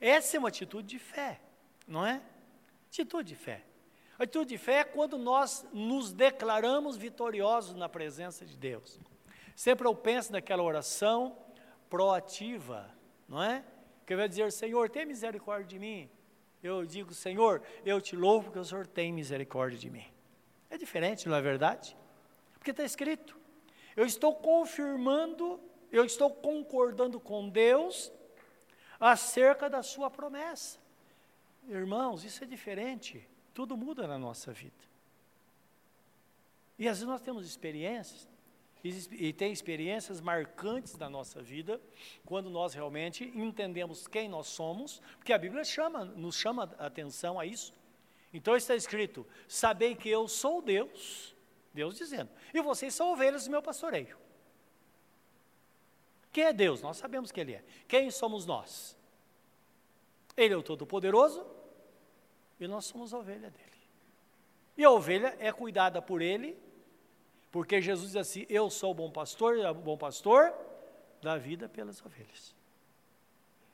Essa 0.00 0.36
é 0.36 0.38
uma 0.38 0.48
atitude 0.48 0.86
de 0.86 0.98
fé, 0.98 1.40
não 1.88 2.06
é? 2.06 2.22
Atitude 2.88 3.30
de 3.30 3.34
fé. 3.34 3.64
Atitude 4.18 4.50
de 4.50 4.58
fé 4.58 4.80
é 4.80 4.84
quando 4.84 5.18
nós 5.18 5.66
nos 5.72 6.12
declaramos 6.12 6.96
vitoriosos 6.96 7.74
na 7.74 7.88
presença 7.88 8.44
de 8.44 8.56
Deus. 8.56 9.00
Sempre 9.56 9.88
eu 9.88 9.94
penso 9.94 10.30
naquela 10.30 10.62
oração 10.62 11.36
proativa, 11.88 12.88
não 13.28 13.42
é? 13.42 13.64
Que 14.06 14.14
vai 14.14 14.28
dizer, 14.28 14.52
Senhor, 14.52 14.90
tem 14.90 15.06
misericórdia 15.06 15.66
de 15.66 15.78
mim. 15.78 16.10
Eu 16.62 16.84
digo, 16.84 17.12
Senhor, 17.14 17.62
eu 17.84 18.00
te 18.00 18.14
louvo 18.14 18.44
porque 18.44 18.58
o 18.58 18.64
Senhor 18.64 18.86
tem 18.86 19.12
misericórdia 19.12 19.78
de 19.78 19.90
mim. 19.90 20.06
É 20.70 20.76
diferente, 20.76 21.28
não 21.28 21.36
é 21.36 21.40
verdade? 21.40 21.96
Porque 22.64 22.70
está 22.70 22.82
escrito. 22.82 23.36
Eu 23.94 24.06
estou 24.06 24.34
confirmando, 24.34 25.60
eu 25.92 26.02
estou 26.02 26.30
concordando 26.30 27.20
com 27.20 27.46
Deus 27.46 28.10
acerca 28.98 29.68
da 29.68 29.82
sua 29.82 30.08
promessa. 30.08 30.78
Irmãos, 31.68 32.24
isso 32.24 32.42
é 32.42 32.46
diferente. 32.46 33.28
Tudo 33.52 33.76
muda 33.76 34.06
na 34.06 34.18
nossa 34.18 34.50
vida. 34.50 34.82
E 36.78 36.88
às 36.88 36.96
vezes 36.96 37.06
nós 37.06 37.20
temos 37.20 37.46
experiências, 37.46 38.26
e, 38.82 39.30
tem 39.34 39.52
experiências 39.52 40.22
marcantes 40.22 40.96
na 40.96 41.10
nossa 41.10 41.42
vida, 41.42 41.78
quando 42.24 42.48
nós 42.48 42.72
realmente 42.72 43.30
entendemos 43.34 44.06
quem 44.06 44.26
nós 44.26 44.46
somos, 44.46 45.02
porque 45.18 45.34
a 45.34 45.38
Bíblia 45.38 45.64
chama, 45.64 46.02
nos 46.02 46.34
chama 46.34 46.74
a 46.78 46.86
atenção 46.86 47.38
a 47.38 47.44
isso. 47.44 47.74
Então 48.32 48.56
está 48.56 48.74
escrito: 48.74 49.26
Sabei 49.46 49.94
que 49.94 50.08
eu 50.08 50.26
sou 50.26 50.62
Deus, 50.62 51.33
Deus 51.74 51.96
dizendo, 51.96 52.30
e 52.54 52.62
vocês 52.62 52.94
são 52.94 53.12
ovelhas 53.12 53.44
do 53.44 53.50
meu 53.50 53.60
pastoreio. 53.60 54.16
Quem 56.32 56.44
é 56.44 56.52
Deus? 56.52 56.80
Nós 56.80 56.96
sabemos 56.96 57.30
que 57.30 57.40
Ele 57.40 57.54
é. 57.54 57.64
Quem 57.86 58.10
somos 58.10 58.46
nós? 58.46 58.96
Ele 60.36 60.54
é 60.54 60.56
o 60.56 60.62
Todo-Poderoso 60.62 61.46
e 62.58 62.66
nós 62.66 62.84
somos 62.86 63.12
a 63.12 63.18
ovelha 63.18 63.50
dele. 63.50 63.70
E 64.76 64.84
a 64.84 64.90
ovelha 64.90 65.36
é 65.38 65.52
cuidada 65.52 66.02
por 66.02 66.20
Ele, 66.22 66.58
porque 67.52 67.80
Jesus 67.80 68.08
diz 68.08 68.16
assim: 68.16 68.46
Eu 68.48 68.68
sou 68.68 68.90
o 68.90 68.94
bom 68.94 69.10
pastor, 69.10 69.56
e 69.56 69.64
o 69.64 69.74
bom 69.74 69.96
pastor 69.96 70.52
dá 71.22 71.36
vida 71.36 71.68
pelas 71.68 72.04
ovelhas. 72.04 72.54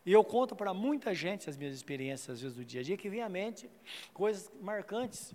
E 0.04 0.12
eu 0.12 0.24
conto 0.24 0.56
para 0.56 0.72
muita 0.74 1.14
gente 1.14 1.48
as 1.48 1.56
minhas 1.56 1.74
experiências, 1.74 2.30
às 2.30 2.40
vezes, 2.40 2.56
do 2.56 2.64
dia 2.64 2.80
a 2.80 2.84
dia, 2.84 2.96
que 2.96 3.08
vem 3.08 3.22
à 3.22 3.28
mente 3.28 3.70
coisas 4.12 4.50
marcantes. 4.60 5.34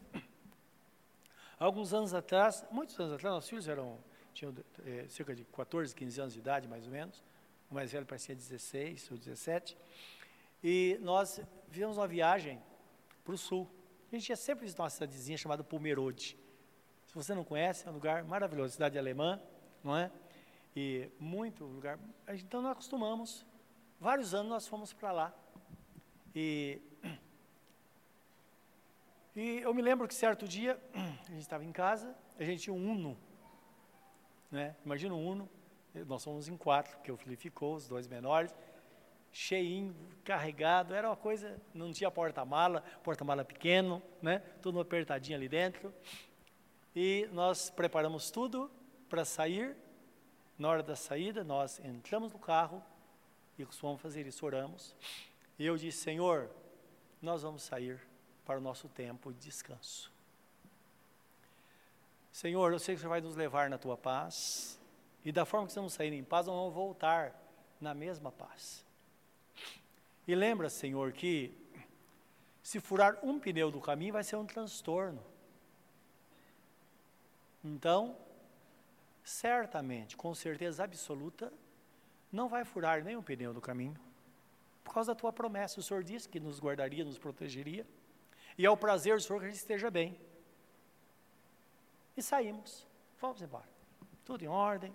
Alguns 1.60 1.94
anos 1.94 2.14
atrás, 2.14 2.66
muitos 2.72 3.00
anos 3.00 3.14
atrás, 3.14 3.36
nossos 3.36 3.50
filhos 3.50 3.68
eram, 3.68 3.98
tinham 4.34 4.54
é, 4.86 5.06
cerca 5.08 5.36
de 5.36 5.44
14, 5.46 5.96
15 5.96 6.22
anos 6.22 6.34
de 6.34 6.40
idade, 6.40 6.68
mais 6.68 6.86
ou 6.86 6.92
menos. 6.92 7.24
O 7.70 7.74
mais 7.74 7.92
velho 7.92 8.06
parecia 8.06 8.36
16 8.36 9.12
ou 9.12 9.18
17. 9.18 9.78
E 10.64 10.98
nós 11.02 11.42
fizemos 11.70 11.98
uma 11.98 12.08
viagem 12.08 12.62
para 13.24 13.34
o 13.34 13.38
sul. 13.38 13.70
A 14.12 14.16
gente 14.16 14.30
ia 14.30 14.36
sempre 14.36 14.66
visitar 14.66 14.84
uma 14.84 14.90
cidadezinha 14.90 15.38
chamada 15.38 15.64
Pomerode. 15.64 16.38
Se 17.08 17.16
você 17.16 17.34
não 17.34 17.44
conhece, 17.44 17.88
é 17.88 17.92
um 17.92 17.94
lugar 17.94 18.24
maravilhoso, 18.24 18.74
cidade 18.74 18.98
alemã, 18.98 19.42
não 19.84 19.96
é? 19.96 20.12
E 20.76 21.10
muito 21.20 21.64
lugar. 21.64 21.98
Então 22.28 22.62
nós 22.62 22.74
acostumamos 22.74 23.46
Vários 24.00 24.34
anos 24.34 24.50
nós 24.50 24.68
fomos 24.68 24.94
para 24.94 25.12
lá. 25.12 25.34
E, 26.36 26.82
e 29.36 29.60
eu 29.60 29.74
me 29.74 29.82
lembro 29.82 30.08
que 30.08 30.16
certo 30.16 30.48
dia, 30.48 30.80
a 30.94 31.32
gente 31.32 31.42
estava 31.42 31.66
em 31.66 31.72
casa, 31.72 32.16
a 32.40 32.44
gente 32.44 32.64
tinha 32.64 32.74
um 32.74 32.92
Uno. 32.92 33.18
Né? 34.50 34.76
Imagina 34.86 35.14
um 35.14 35.28
Uno, 35.28 35.50
nós 36.08 36.24
fomos 36.24 36.48
em 36.48 36.56
quatro, 36.56 36.96
porque 36.96 37.12
o 37.12 37.18
Felipe 37.18 37.42
ficou, 37.44 37.76
os 37.76 37.86
dois 37.88 38.08
menores, 38.08 38.56
cheinho, 39.34 39.94
carregado, 40.24 40.94
era 40.94 41.10
uma 41.10 41.18
coisa, 41.18 41.62
não 41.74 41.92
tinha 41.92 42.10
porta-mala, 42.10 42.82
porta-mala 43.04 43.44
pequeno, 43.44 44.02
né? 44.22 44.40
tudo 44.62 44.80
apertadinho 44.80 45.38
ali 45.38 45.50
dentro. 45.50 45.94
E 46.96 47.28
nós 47.34 47.70
preparamos 47.70 48.32
tudo 48.32 48.72
para 49.10 49.26
sair. 49.26 49.76
Na 50.58 50.70
hora 50.70 50.82
da 50.82 50.96
saída, 50.96 51.44
nós 51.44 51.82
entramos 51.84 52.32
no 52.32 52.40
carro, 52.40 52.82
e 53.60 53.66
costumamos 53.66 54.02
fazer 54.02 54.26
isso, 54.26 54.46
oramos. 54.46 54.96
E 55.60 55.66
eu 55.66 55.76
disse, 55.76 55.98
Senhor, 55.98 56.50
nós 57.22 57.42
vamos 57.42 57.64
sair 57.64 58.00
para 58.46 58.60
o 58.60 58.62
nosso 58.62 58.88
tempo 58.88 59.34
de 59.34 59.40
descanso. 59.40 60.12
Senhor, 62.32 62.72
eu 62.72 62.80
sei 62.80 62.96
que 62.96 63.00
o 63.00 63.02
Senhor 63.02 63.10
vai 63.10 63.22
nos 63.22 63.36
levar 63.36 63.70
na 63.70 63.78
tua 63.78 63.98
paz, 63.98 64.80
e 65.24 65.32
da 65.32 65.46
forma 65.46 65.66
que 65.66 65.72
estamos 65.72 65.94
saindo 65.94 66.14
em 66.14 66.24
paz, 66.24 66.46
nós 66.46 66.56
vamos 66.56 66.74
voltar 66.74 67.34
na 67.82 67.94
mesma 67.94 68.32
paz. 68.32 68.86
E 70.28 70.36
lembra, 70.36 70.70
Senhor, 70.70 71.12
que 71.12 71.58
se 72.62 72.80
furar 72.80 73.18
um 73.24 73.40
pneu 73.40 73.72
do 73.72 73.80
caminho 73.80 74.14
vai 74.14 74.24
ser 74.24 74.36
um 74.36 74.46
transtorno. 74.46 75.24
Então, 77.64 78.18
certamente, 79.24 80.16
com 80.16 80.34
certeza 80.36 80.84
absoluta, 80.84 81.52
não 82.32 82.48
vai 82.48 82.66
furar 82.66 83.04
nenhum 83.04 83.24
pneu 83.24 83.54
do 83.54 83.62
caminho. 83.62 83.96
Por 84.84 84.94
causa 84.94 85.14
da 85.14 85.20
tua 85.20 85.34
promessa, 85.34 85.80
o 85.80 85.84
Senhor 85.84 86.04
disse 86.04 86.30
que 86.30 86.40
nos 86.40 86.60
guardaria, 86.60 87.04
nos 87.04 87.18
protegeria. 87.18 87.86
E 88.58 88.66
é 88.66 88.70
o 88.70 88.78
prazer 88.78 89.18
do 89.18 89.22
Senhor 89.22 89.40
que 89.40 89.46
a 89.46 89.50
gente 89.50 89.58
esteja 89.58 89.92
bem. 89.92 90.20
E 92.16 92.22
saímos, 92.22 92.88
fomos 93.18 93.42
embora. 93.42 93.68
Tudo 94.24 94.44
em 94.44 94.48
ordem. 94.48 94.94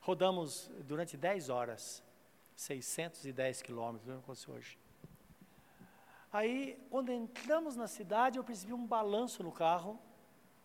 Rodamos 0.00 0.70
durante 0.84 1.16
10 1.16 1.48
horas, 1.48 2.02
610 2.54 3.62
quilômetros, 3.62 4.08
não 4.08 4.22
fosse 4.22 4.50
hoje. 4.50 4.78
Aí, 6.32 6.78
quando 6.90 7.10
entramos 7.10 7.74
na 7.74 7.88
cidade, 7.88 8.38
eu 8.38 8.44
percebi 8.44 8.72
um 8.72 8.86
balanço 8.86 9.42
no 9.42 9.50
carro. 9.50 10.00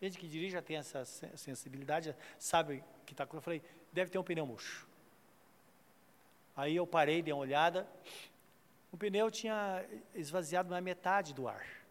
Gente 0.00 0.16
que 0.16 0.28
dirige 0.28 0.52
já 0.52 0.62
tem 0.62 0.76
essa 0.76 1.04
sensibilidade, 1.04 2.14
sabe 2.38 2.84
que 3.04 3.12
está. 3.12 3.26
Eu 3.32 3.40
falei, 3.40 3.62
deve 3.92 4.10
ter 4.10 4.18
um 4.18 4.22
pneu 4.22 4.46
murcho. 4.46 4.86
Aí 6.54 6.76
eu 6.76 6.86
parei, 6.86 7.20
dei 7.20 7.32
uma 7.32 7.42
olhada. 7.42 7.88
O 8.92 8.96
pneu 8.96 9.30
tinha 9.30 9.84
esvaziado 10.14 10.70
na 10.70 10.80
metade 10.80 11.34
do 11.34 11.48
ar. 11.48 11.85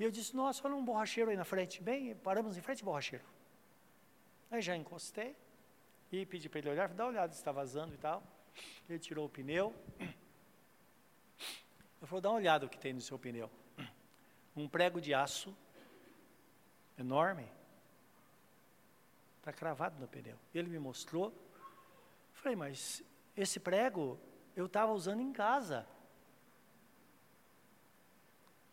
E 0.00 0.02
eu 0.02 0.10
disse, 0.10 0.34
nossa, 0.34 0.66
olha 0.66 0.74
um 0.74 0.84
borracheiro 0.84 1.30
aí 1.30 1.36
na 1.36 1.44
frente. 1.44 1.80
Bem, 1.80 2.16
paramos 2.16 2.56
em 2.56 2.60
frente 2.60 2.82
ao 2.82 2.86
borracheiro. 2.86 3.24
Aí 4.50 4.60
já 4.60 4.74
encostei 4.74 5.36
e 6.10 6.26
pedi 6.26 6.48
para 6.48 6.58
ele 6.58 6.70
olhar, 6.70 6.88
dá 6.88 7.04
uma 7.04 7.10
olhada 7.10 7.32
se 7.32 7.38
está 7.38 7.52
vazando 7.52 7.94
e 7.94 7.98
tal. 7.98 8.22
Ele 8.88 8.98
tirou 8.98 9.26
o 9.26 9.28
pneu. 9.28 9.72
Eu 12.00 12.06
falei, 12.08 12.22
dá 12.22 12.30
uma 12.30 12.38
olhada 12.38 12.66
o 12.66 12.68
que 12.68 12.78
tem 12.78 12.94
no 12.94 13.00
seu 13.00 13.18
pneu. 13.18 13.48
Um 14.56 14.66
prego 14.66 15.00
de 15.00 15.14
aço 15.14 15.54
enorme. 16.98 17.46
Está 19.38 19.52
cravado 19.52 20.00
no 20.00 20.08
pneu. 20.08 20.36
Ele 20.52 20.68
me 20.68 20.78
mostrou 20.78 21.32
Falei, 22.40 22.56
mas 22.56 23.02
esse 23.36 23.60
prego 23.60 24.18
eu 24.56 24.64
estava 24.64 24.92
usando 24.92 25.20
em 25.20 25.30
casa. 25.30 25.86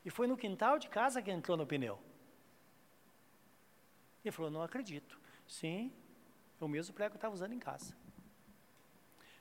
E 0.07 0.09
foi 0.09 0.25
no 0.25 0.37
quintal 0.37 0.79
de 0.79 0.87
casa 0.87 1.21
que 1.21 1.29
entrou 1.29 1.57
no 1.57 1.67
pneu. 1.67 1.99
Ele 4.23 4.31
falou, 4.31 4.49
não 4.49 4.61
acredito. 4.61 5.19
Sim, 5.45 5.91
o 6.61 6.67
mesmo 6.69 6.93
prego 6.95 7.11
que 7.11 7.17
eu 7.17 7.17
estava 7.17 7.33
usando 7.33 7.51
em 7.51 7.59
casa. 7.59 7.93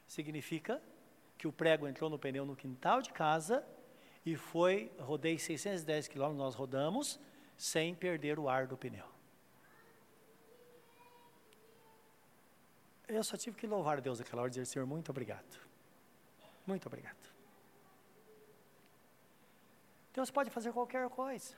Significa 0.09 0.83
que 1.39 1.47
o 1.47 1.53
prego 1.53 1.87
entrou 1.87 2.11
no 2.11 2.19
pneu 2.19 2.45
no 2.45 2.57
quintal 2.57 3.01
de 3.01 3.13
casa 3.13 3.65
e 4.25 4.35
foi, 4.35 4.91
rodei 4.99 5.39
610 5.39 6.09
quilômetros, 6.09 6.45
nós 6.45 6.57
rodamos, 6.57 7.21
sem 7.57 7.95
perder 7.95 8.37
o 8.37 8.49
ar 8.49 8.67
do 8.67 8.77
pneu. 8.77 9.07
Eu 13.07 13.23
só 13.23 13.37
tive 13.37 13.57
que 13.57 13.69
louvar 13.69 13.99
a 13.99 14.01
Deus 14.01 14.21
aquela 14.21 14.43
hora 14.43 14.49
e 14.49 14.51
dizer, 14.51 14.67
Senhor, 14.67 14.85
muito 14.85 15.11
obrigado. 15.11 15.61
Muito 16.67 16.87
obrigado. 16.89 17.36
Deus 20.17 20.31
pode 20.31 20.49
fazer 20.49 20.73
qualquer 20.73 21.07
coisa. 21.11 21.55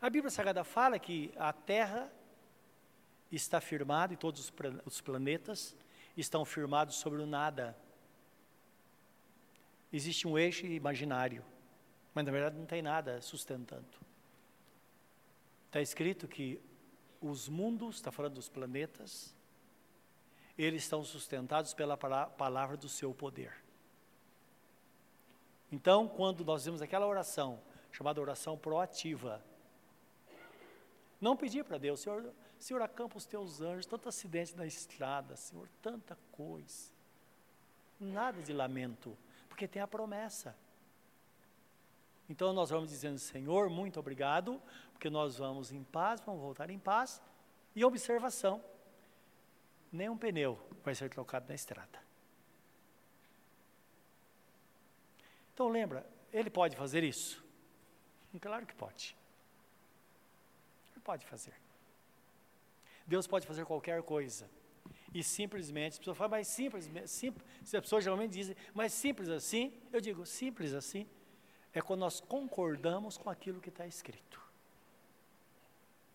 A 0.00 0.08
Bíblia 0.08 0.30
Sagrada 0.30 0.64
fala 0.64 0.98
que 0.98 1.30
a 1.36 1.52
Terra 1.52 2.10
está 3.30 3.60
firmada 3.60 4.14
e 4.14 4.16
todos 4.16 4.50
os 4.86 5.00
planetas 5.02 5.76
estão 6.16 6.42
firmados 6.42 6.94
sobre 6.96 7.20
o 7.20 7.26
nada. 7.26 7.76
Existe 9.92 10.26
um 10.26 10.38
eixo 10.38 10.64
imaginário, 10.64 11.44
mas 12.14 12.24
na 12.24 12.32
verdade 12.32 12.56
não 12.56 12.64
tem 12.64 12.80
nada 12.80 13.20
sustentando. 13.20 13.84
Está 15.66 15.82
escrito 15.82 16.26
que 16.26 16.58
os 17.20 17.46
mundos, 17.46 17.96
está 17.96 18.10
falando 18.10 18.34
dos 18.36 18.48
planetas, 18.48 19.36
eles 20.56 20.82
estão 20.82 21.04
sustentados 21.04 21.74
pela 21.74 21.96
palavra 21.96 22.74
do 22.74 22.88
seu 22.88 23.12
poder. 23.12 23.61
Então, 25.72 26.06
quando 26.06 26.44
nós 26.44 26.66
vemos 26.66 26.82
aquela 26.82 27.06
oração, 27.06 27.58
chamada 27.90 28.20
oração 28.20 28.58
proativa, 28.58 29.42
Não 31.18 31.36
pedir 31.36 31.64
para 31.64 31.78
Deus, 31.78 32.00
Senhor, 32.00 32.34
Senhor, 32.58 32.82
acampa 32.82 33.16
os 33.16 33.24
teus 33.24 33.60
anjos, 33.60 33.86
tanto 33.86 34.08
acidente 34.08 34.56
na 34.56 34.66
estrada, 34.66 35.36
Senhor, 35.36 35.68
tanta 35.80 36.18
coisa. 36.32 36.90
Nada 38.00 38.42
de 38.42 38.52
lamento, 38.52 39.16
porque 39.48 39.68
tem 39.68 39.80
a 39.80 39.86
promessa. 39.86 40.56
Então 42.28 42.52
nós 42.52 42.70
vamos 42.70 42.88
dizendo, 42.90 43.20
Senhor, 43.20 43.70
muito 43.70 44.00
obrigado, 44.00 44.60
porque 44.92 45.08
nós 45.08 45.36
vamos 45.38 45.70
em 45.70 45.84
paz, 45.84 46.20
vamos 46.20 46.40
voltar 46.40 46.70
em 46.70 46.78
paz. 46.78 47.22
E 47.72 47.84
observação: 47.84 48.60
nenhum 49.92 50.18
pneu 50.18 50.58
vai 50.82 50.94
ser 50.96 51.08
trocado 51.08 51.46
na 51.48 51.54
estrada. 51.54 52.01
Então 55.54 55.68
lembra, 55.68 56.06
ele 56.32 56.50
pode 56.50 56.76
fazer 56.76 57.02
isso? 57.02 57.44
Claro 58.40 58.66
que 58.66 58.74
pode. 58.74 59.16
Ele 60.92 61.00
pode 61.02 61.26
fazer. 61.26 61.54
Deus 63.06 63.26
pode 63.26 63.46
fazer 63.46 63.64
qualquer 63.64 64.02
coisa. 64.02 64.48
E 65.14 65.22
simplesmente, 65.22 65.96
a 65.96 65.98
pessoa 65.98 66.14
fala, 66.14 66.30
mas 66.30 66.48
simples, 66.48 66.90
simples, 67.06 67.46
se 67.62 67.76
a 67.76 67.82
pessoa 67.82 68.00
geralmente 68.00 68.32
diz, 68.32 68.56
mas 68.72 68.92
simples 68.92 69.28
assim, 69.28 69.72
eu 69.92 70.00
digo, 70.00 70.24
simples 70.24 70.72
assim, 70.72 71.06
é 71.74 71.82
quando 71.82 72.00
nós 72.00 72.20
concordamos 72.20 73.18
com 73.18 73.28
aquilo 73.28 73.60
que 73.60 73.68
está 73.68 73.86
escrito. 73.86 74.40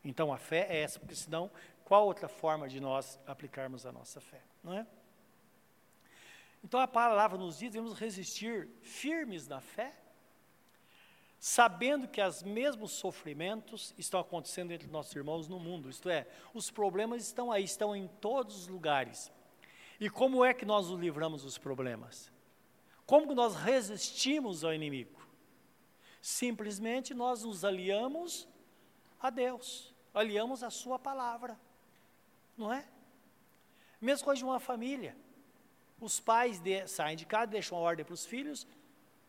Então 0.04 0.34
a 0.34 0.38
fé 0.38 0.66
é 0.70 0.82
essa, 0.82 1.00
porque 1.00 1.16
senão, 1.16 1.52
qual 1.84 2.06
outra 2.06 2.28
forma 2.28 2.68
de 2.68 2.80
nós 2.80 3.20
aplicarmos 3.28 3.86
a 3.86 3.92
nossa 3.92 4.20
fé, 4.20 4.42
não 4.64 4.74
é? 4.74 4.88
Então 6.64 6.80
a 6.80 6.88
palavra 6.88 7.38
nos 7.38 7.60
diz, 7.60 7.72
devemos 7.72 7.98
resistir 7.98 8.68
firmes 8.82 9.48
na 9.48 9.62
fé, 9.62 9.94
sabendo 11.40 12.08
que 12.08 12.22
os 12.22 12.42
mesmos 12.42 12.92
sofrimentos 12.92 13.94
estão 13.98 14.20
acontecendo 14.20 14.72
entre 14.72 14.88
nossos 14.88 15.16
irmãos 15.16 15.48
no 15.48 15.60
mundo, 15.60 15.90
isto 15.90 16.10
é, 16.10 16.28
os 16.54 16.72
problemas 16.72 17.24
estão 17.24 17.52
aí, 17.52 17.64
estão 17.64 17.96
em 17.96 18.08
todos 18.08 18.56
os 18.58 18.68
lugares. 18.68 19.32
E 20.00 20.10
como 20.10 20.44
é 20.44 20.54
que 20.54 20.66
nós 20.66 20.90
nos 20.90 21.00
livramos 21.00 21.44
dos 21.44 21.58
problemas? 21.58 22.32
Como 23.06 23.34
nós 23.34 23.56
resistimos 23.56 24.64
ao 24.64 24.74
inimigo? 24.74 25.26
Simplesmente 26.22 27.14
nós 27.14 27.44
nos 27.44 27.64
aliamos 27.64 28.48
a 29.20 29.30
Deus, 29.30 29.96
aliamos 30.14 30.64
a 30.64 30.70
Sua 30.70 31.00
palavra, 31.00 31.60
não 32.58 32.74
é? 32.74 32.88
Mesma 34.02 34.26
coisa 34.26 34.40
de 34.40 34.46
uma 34.46 34.60
família. 34.60 35.16
Os 36.00 36.20
pais 36.20 36.60
de, 36.60 36.88
saem 36.88 37.18
de 37.18 37.26
casa, 37.26 37.48
deixam 37.48 37.78
a 37.78 37.82
ordem 37.82 38.06
para 38.06 38.14
os 38.14 38.26
filhos, 38.26 38.68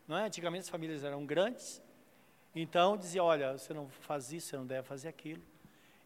não 0.07 0.17
é? 0.17 0.25
Antigamente 0.25 0.61
as 0.61 0.69
famílias 0.69 1.03
eram 1.03 1.25
grandes, 1.25 1.81
então 2.55 2.97
dizia, 2.97 3.23
olha, 3.23 3.57
você 3.57 3.73
não 3.73 3.89
faz 3.89 4.31
isso, 4.31 4.47
você 4.47 4.57
não 4.57 4.65
deve 4.65 4.87
fazer 4.87 5.07
aquilo. 5.07 5.41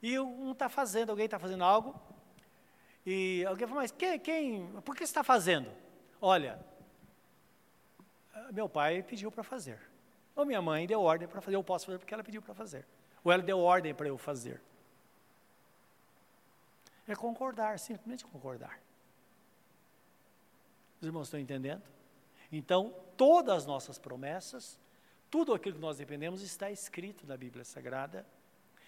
E 0.02 0.20
um 0.20 0.52
está 0.52 0.70
fazendo, 0.70 1.10
alguém 1.10 1.26
está 1.26 1.40
fazendo 1.40 1.64
algo, 1.64 2.00
e 3.06 3.44
alguém 3.46 3.68
fala, 3.68 3.82
mas 3.82 3.92
quem, 3.92 4.20
quem 4.20 4.68
por 4.82 4.96
que 4.96 5.06
você 5.06 5.12
está 5.12 5.24
fazendo? 5.24 5.70
Olha, 6.22 6.60
meu 8.52 8.70
pai 8.70 9.04
pediu 9.04 9.32
para 9.32 9.44
fazer. 9.44 9.80
Ou 10.36 10.46
minha 10.46 10.62
mãe 10.62 10.88
deu 10.88 11.02
ordem 11.02 11.28
para 11.28 11.42
fazer, 11.42 11.56
eu 11.56 11.64
posso 11.64 11.86
fazer 11.86 12.00
porque 12.00 12.14
ela 12.14 12.24
pediu 12.24 12.42
para 12.42 12.54
fazer. 12.54 12.86
Ou 13.24 13.32
ela 13.32 13.44
deu 13.44 13.60
ordem 13.60 13.94
para 13.94 14.08
eu 14.08 14.18
fazer. 14.18 14.62
É 17.08 17.16
concordar, 17.16 17.78
simplesmente 17.80 18.26
concordar. 18.26 18.80
Os 21.04 21.08
irmãos 21.08 21.28
estão 21.28 21.38
entendendo? 21.38 21.82
Então, 22.50 22.96
todas 23.18 23.58
as 23.58 23.66
nossas 23.66 24.00
promessas, 24.00 24.80
tudo 25.30 25.54
aquilo 25.54 25.76
que 25.76 25.82
nós 25.82 25.98
dependemos 25.98 26.42
está 26.42 26.72
escrito 26.72 27.28
na 27.28 27.36
Bíblia 27.36 27.66
Sagrada. 27.66 28.26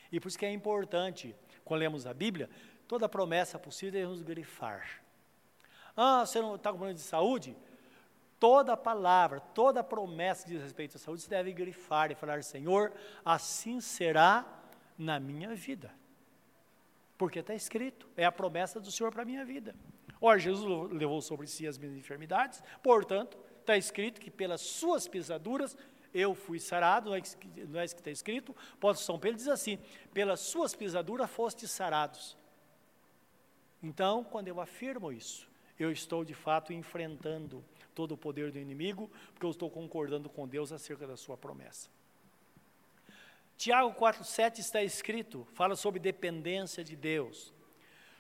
E 0.10 0.18
por 0.18 0.30
isso 0.30 0.40
que 0.40 0.46
é 0.46 0.54
importante, 0.54 1.36
quando 1.66 1.82
lemos 1.82 2.08
a 2.08 2.14
Bíblia, 2.14 2.50
toda 2.88 3.10
promessa 3.10 3.60
possível 3.60 3.92
devemos 3.92 4.22
grifar. 4.22 5.04
Ah, 5.94 6.26
você 6.26 6.40
não 6.40 6.56
está 6.56 6.72
com 6.72 6.78
problema 6.78 6.96
de 6.96 7.02
saúde? 7.02 7.54
Toda 8.40 8.78
palavra, 8.78 9.42
toda 9.42 9.84
promessa 9.84 10.46
que 10.46 10.52
diz 10.52 10.62
respeito 10.62 10.96
à 10.96 11.00
saúde, 11.00 11.22
você 11.22 11.30
deve 11.30 11.52
grifar 11.52 12.12
e 12.12 12.16
falar, 12.16 12.42
Senhor, 12.46 12.94
assim 13.26 13.82
será 13.82 14.46
na 14.98 15.20
minha 15.20 15.54
vida. 15.54 15.94
Porque 17.18 17.40
está 17.40 17.54
escrito, 17.54 18.08
é 18.16 18.24
a 18.24 18.32
promessa 18.32 18.80
do 18.80 18.90
Senhor 18.90 19.12
para 19.12 19.24
a 19.24 19.26
minha 19.26 19.44
vida. 19.44 19.76
Ora, 20.20 20.40
Jesus 20.40 20.92
levou 20.92 21.22
sobre 21.22 21.48
si 21.48 21.68
as 21.68 21.78
minhas 21.78 21.96
enfermidades, 21.96 22.64
portanto, 22.82 23.38
está 23.60 23.78
escrito 23.78 24.22
que 24.22 24.32
pelas 24.32 24.62
suas 24.62 25.08
pisaduras 25.08 25.78
eu 26.14 26.34
fui 26.34 26.60
sarado, 26.60 27.10
não 27.10 27.16
é, 27.16 27.20
é 27.20 27.86
isso 27.86 27.96
que 27.96 28.02
está 28.02 28.12
escrito? 28.12 28.56
Pode 28.80 29.02
São 29.02 29.20
Pedro 29.20 29.38
diz 29.38 29.50
assim: 29.50 29.78
pelas 30.14 30.40
suas 30.40 30.74
pisaduras 30.74 31.30
fostes 31.30 31.70
sarados. 31.72 32.38
Então, 33.84 34.24
quando 34.24 34.48
eu 34.48 34.62
afirmo 34.62 35.12
isso, 35.12 35.48
eu 35.78 35.92
estou 35.92 36.24
de 36.24 36.34
fato 36.34 36.72
enfrentando 36.72 37.64
todo 37.94 38.14
o 38.14 38.18
poder 38.18 38.52
do 38.52 38.58
inimigo, 38.58 39.12
porque 39.34 39.46
eu 39.46 39.52
estou 39.52 39.70
concordando 39.70 40.30
com 40.30 40.48
Deus 40.48 40.72
acerca 40.72 41.06
da 41.06 41.18
sua 41.18 41.36
promessa. 41.36 41.90
Tiago 43.58 43.94
4,7 43.94 44.60
está 44.60 44.84
escrito, 44.84 45.48
fala 45.54 45.76
sobre 45.76 46.00
dependência 46.00 46.84
de 46.84 46.96
Deus. 46.96 47.54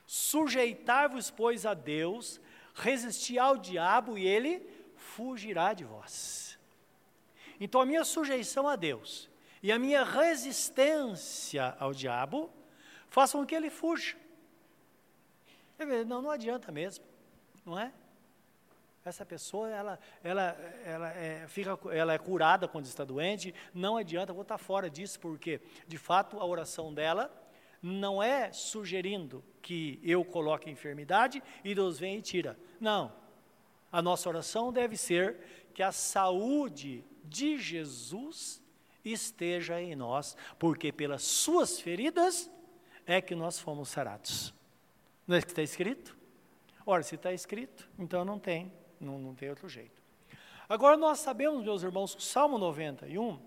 Sujeitai-vos, 0.05 1.31
pois, 1.31 1.65
a 1.65 1.73
Deus, 1.73 2.39
resisti 2.73 3.39
ao 3.39 3.57
diabo 3.57 4.17
e 4.17 4.25
ele 4.25 4.67
fugirá 4.95 5.73
de 5.73 5.83
vós. 5.83 6.59
Então, 7.59 7.81
a 7.81 7.85
minha 7.85 8.03
sujeição 8.03 8.67
a 8.67 8.75
Deus 8.75 9.29
e 9.63 9.71
a 9.71 9.79
minha 9.79 10.03
resistência 10.03 11.75
ao 11.79 11.93
diabo 11.93 12.51
façam 13.07 13.41
com 13.41 13.47
que 13.47 13.55
ele 13.55 13.69
fuja. 13.69 14.15
Não, 16.05 16.21
não 16.21 16.29
adianta 16.29 16.71
mesmo, 16.71 17.03
não 17.65 17.79
é? 17.79 17.91
Essa 19.03 19.25
pessoa, 19.25 19.69
ela, 19.69 19.99
ela, 20.23 20.57
ela, 20.83 21.09
é, 21.11 21.47
fica, 21.47 21.77
ela 21.91 22.13
é 22.13 22.17
curada 22.17 22.67
quando 22.67 22.85
está 22.85 23.03
doente, 23.03 23.53
não 23.73 23.97
adianta, 23.97 24.33
vou 24.33 24.41
estar 24.41 24.57
fora 24.57 24.89
disso, 24.89 25.19
porque, 25.19 25.61
de 25.87 25.97
fato, 25.97 26.39
a 26.39 26.45
oração 26.45 26.91
dela 26.93 27.31
não 27.85 28.21
é 28.21 28.51
sugerindo 28.51 29.43
que 29.61 29.99
eu 30.03 30.25
coloque 30.25 30.69
enfermidade 30.69 31.41
e 31.63 31.75
Deus 31.75 31.99
vem 31.99 32.17
e 32.17 32.21
tira. 32.21 32.57
Não. 32.79 33.13
A 33.91 34.01
nossa 34.01 34.27
oração 34.27 34.73
deve 34.73 34.97
ser 34.97 35.37
que 35.71 35.83
a 35.83 35.91
saúde 35.91 37.05
de 37.23 37.59
Jesus 37.59 38.59
esteja 39.03 39.79
em 39.79 39.95
nós, 39.95 40.35
porque 40.57 40.91
pelas 40.91 41.21
suas 41.21 41.79
feridas 41.79 42.49
é 43.05 43.21
que 43.21 43.35
nós 43.35 43.59
fomos 43.59 43.89
sarados. 43.89 44.51
Não 45.27 45.37
é 45.37 45.41
que 45.41 45.47
está 45.49 45.61
escrito? 45.61 46.17
Ora, 46.87 47.03
se 47.03 47.13
está 47.13 47.31
escrito, 47.33 47.87
então 47.99 48.25
não 48.25 48.39
tem, 48.39 48.73
não, 48.99 49.19
não 49.19 49.35
tem 49.35 49.49
outro 49.49 49.69
jeito. 49.69 50.01
Agora 50.67 50.97
nós 50.97 51.19
sabemos, 51.19 51.63
meus 51.63 51.83
irmãos, 51.83 52.15
que 52.15 52.21
o 52.21 52.23
Salmo 52.23 52.57
91, 52.57 53.39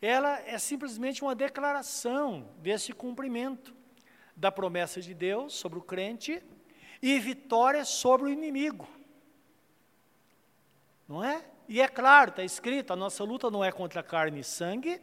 ela 0.00 0.40
é 0.40 0.58
simplesmente 0.58 1.22
uma 1.22 1.34
declaração 1.34 2.48
desse 2.58 2.92
cumprimento 2.92 3.74
da 4.34 4.50
promessa 4.50 5.00
de 5.00 5.12
Deus 5.12 5.54
sobre 5.54 5.78
o 5.78 5.82
crente 5.82 6.42
e 7.02 7.18
vitória 7.18 7.84
sobre 7.84 8.28
o 8.28 8.30
inimigo. 8.30 8.88
Não 11.06 11.22
é? 11.22 11.44
E 11.68 11.80
é 11.80 11.88
claro, 11.88 12.30
está 12.30 12.42
escrito, 12.42 12.92
a 12.92 12.96
nossa 12.96 13.22
luta 13.24 13.50
não 13.50 13.64
é 13.64 13.70
contra 13.70 14.02
carne 14.02 14.40
e 14.40 14.44
sangue, 14.44 15.00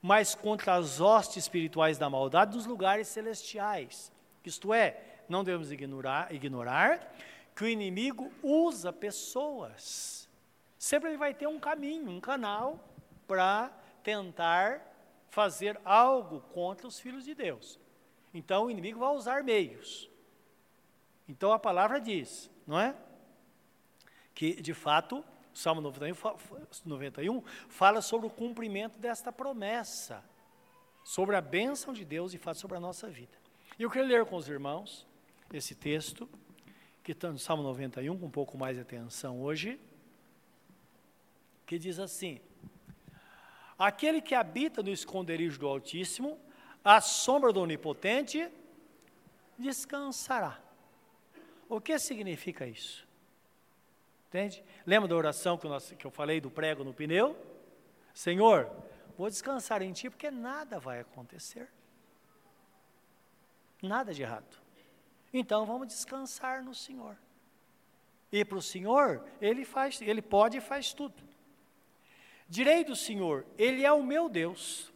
mas 0.00 0.34
contra 0.34 0.74
as 0.74 1.00
hostes 1.00 1.44
espirituais 1.44 1.98
da 1.98 2.08
maldade 2.08 2.52
dos 2.52 2.66
lugares 2.66 3.08
celestiais. 3.08 4.10
Isto 4.44 4.72
é, 4.72 5.00
não 5.28 5.44
devemos 5.44 5.70
ignorar, 5.70 6.34
ignorar 6.34 7.14
que 7.54 7.64
o 7.64 7.68
inimigo 7.68 8.32
usa 8.42 8.92
pessoas. 8.92 10.28
Sempre 10.78 11.10
ele 11.10 11.18
vai 11.18 11.34
ter 11.34 11.46
um 11.46 11.60
caminho, 11.60 12.10
um 12.10 12.20
canal 12.20 12.82
para 13.28 13.70
tentar 14.02 14.80
fazer 15.28 15.80
algo 15.84 16.40
contra 16.52 16.86
os 16.86 17.00
filhos 17.00 17.24
de 17.24 17.34
Deus. 17.34 17.78
Então 18.34 18.66
o 18.66 18.70
inimigo 18.70 18.98
vai 18.98 19.14
usar 19.14 19.42
meios. 19.42 20.10
Então 21.28 21.52
a 21.52 21.58
palavra 21.58 22.00
diz, 22.00 22.50
não 22.66 22.78
é? 22.78 22.94
Que 24.34 24.60
de 24.60 24.74
fato, 24.74 25.24
Salmo 25.54 25.80
91, 25.80 26.14
91 26.84 27.42
fala 27.68 28.02
sobre 28.02 28.26
o 28.26 28.30
cumprimento 28.30 28.98
desta 28.98 29.32
promessa, 29.32 30.24
sobre 31.04 31.36
a 31.36 31.40
bênção 31.40 31.92
de 31.92 32.04
Deus 32.04 32.32
de 32.32 32.38
fato 32.38 32.58
sobre 32.58 32.76
a 32.76 32.80
nossa 32.80 33.08
vida. 33.08 33.36
E 33.78 33.82
eu 33.82 33.90
quero 33.90 34.06
ler 34.06 34.24
com 34.26 34.36
os 34.36 34.48
irmãos 34.48 35.06
esse 35.52 35.74
texto, 35.74 36.28
que 37.02 37.12
está 37.12 37.30
no 37.30 37.38
Salmo 37.38 37.62
91, 37.62 38.18
com 38.18 38.26
um 38.26 38.30
pouco 38.30 38.56
mais 38.56 38.76
de 38.76 38.82
atenção 38.82 39.40
hoje, 39.42 39.78
que 41.66 41.78
diz 41.78 41.98
assim: 41.98 42.40
Aquele 43.82 44.20
que 44.20 44.32
habita 44.32 44.80
no 44.80 44.90
esconderijo 44.90 45.58
do 45.58 45.66
Altíssimo 45.66 46.38
à 46.84 47.00
sombra 47.00 47.52
do 47.52 47.60
Onipotente, 47.60 48.48
descansará. 49.58 50.60
O 51.68 51.80
que 51.80 51.98
significa 51.98 52.64
isso? 52.64 53.04
Entende? 54.28 54.62
Lembra 54.86 55.08
da 55.08 55.16
oração 55.16 55.58
que, 55.58 55.66
nós, 55.66 55.90
que 55.98 56.06
eu 56.06 56.12
falei 56.12 56.40
do 56.40 56.48
prego 56.48 56.84
no 56.84 56.94
pneu? 56.94 57.36
Senhor, 58.14 58.70
vou 59.18 59.28
descansar 59.28 59.82
em 59.82 59.92
Ti 59.92 60.08
porque 60.08 60.30
nada 60.30 60.78
vai 60.78 61.00
acontecer. 61.00 61.68
Nada 63.82 64.14
de 64.14 64.22
errado. 64.22 64.62
Então 65.34 65.66
vamos 65.66 65.88
descansar 65.88 66.62
no 66.62 66.72
Senhor. 66.72 67.16
E 68.30 68.44
para 68.44 68.58
o 68.58 68.62
Senhor, 68.62 69.26
Ele 69.40 69.64
faz, 69.64 70.00
Ele 70.00 70.22
pode 70.22 70.58
e 70.58 70.60
faz 70.60 70.94
tudo. 70.94 71.31
Direi 72.52 72.84
do 72.84 72.94
Senhor, 72.94 73.46
Ele 73.56 73.82
é 73.82 73.90
o 73.90 74.02
meu 74.02 74.28
Deus, 74.28 74.92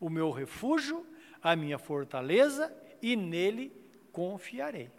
o 0.00 0.10
meu 0.10 0.32
refúgio, 0.32 1.06
a 1.40 1.54
minha 1.54 1.78
fortaleza, 1.78 2.76
e 3.00 3.14
nele 3.14 3.72
confiarei. 4.10 4.90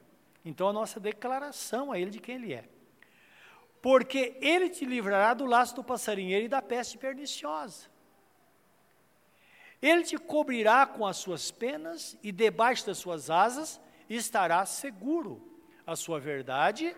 Então 0.46 0.70
a 0.70 0.72
nossa 0.72 1.02
declaração 1.02 1.92
a 1.92 2.00
Ele 2.00 2.12
de 2.12 2.22
quem 2.22 2.36
Ele 2.36 2.54
é. 2.54 2.64
Porque 3.82 4.38
Ele 4.40 4.70
te 4.70 4.86
livrará 4.86 5.34
do 5.34 5.46
laço 5.46 5.76
do 5.76 5.84
passarinheiro 5.84 6.46
e 6.46 6.48
da 6.48 6.62
peste 6.62 6.98
perniciosa. 6.98 7.88
Ele 9.82 10.04
te 10.04 10.18
cobrirá 10.18 10.86
com 10.86 11.06
as 11.06 11.18
suas 11.18 11.52
penas 11.52 12.18
e 12.24 12.32
debaixo 12.32 12.86
das 12.86 13.00
suas 13.00 13.30
asas 13.30 13.82
estará 14.10 14.66
seguro. 14.66 15.60
A 15.86 15.98
sua 15.98 16.22
verdade 16.22 16.96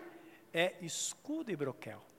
é 0.54 0.76
escudo 0.80 1.50
e 1.50 1.56
broquel. 1.56 2.11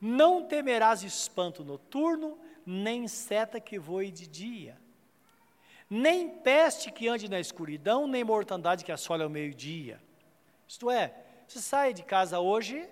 Não 0.00 0.46
temerás 0.46 1.02
espanto 1.02 1.64
noturno, 1.64 2.38
nem 2.64 3.08
seta 3.08 3.60
que 3.60 3.78
voe 3.78 4.10
de 4.10 4.26
dia, 4.26 4.78
nem 5.88 6.28
peste 6.28 6.90
que 6.92 7.08
ande 7.08 7.28
na 7.28 7.40
escuridão, 7.40 8.06
nem 8.06 8.22
mortandade 8.22 8.84
que 8.84 8.92
assole 8.92 9.22
ao 9.22 9.30
meio-dia. 9.30 10.00
Isto 10.66 10.90
é, 10.90 11.14
se 11.46 11.62
sai 11.62 11.94
de 11.94 12.02
casa 12.02 12.38
hoje, 12.38 12.88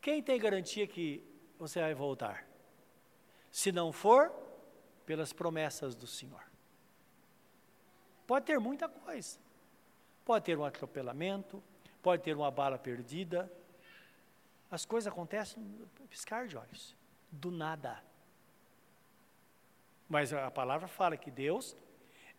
quem 0.00 0.22
tem 0.22 0.38
garantia 0.38 0.86
que 0.86 1.22
você 1.58 1.80
vai 1.80 1.94
voltar? 1.94 2.46
Se 3.50 3.72
não 3.72 3.92
for, 3.92 4.32
pelas 5.06 5.32
promessas 5.32 5.94
do 5.94 6.06
Senhor. 6.06 6.42
Pode 8.26 8.44
ter 8.44 8.58
muita 8.58 8.88
coisa. 8.88 9.38
Pode 10.24 10.44
ter 10.44 10.58
um 10.58 10.64
atropelamento, 10.64 11.62
pode 12.02 12.22
ter 12.24 12.36
uma 12.36 12.50
bala 12.50 12.76
perdida. 12.76 13.50
As 14.70 14.84
coisas 14.84 15.12
acontecem 15.12 15.62
piscar 16.08 16.46
de 16.46 16.56
olhos, 16.56 16.96
do 17.30 17.50
nada. 17.50 18.02
Mas 20.08 20.32
a 20.32 20.50
palavra 20.50 20.88
fala 20.88 21.16
que 21.16 21.30
Deus, 21.30 21.76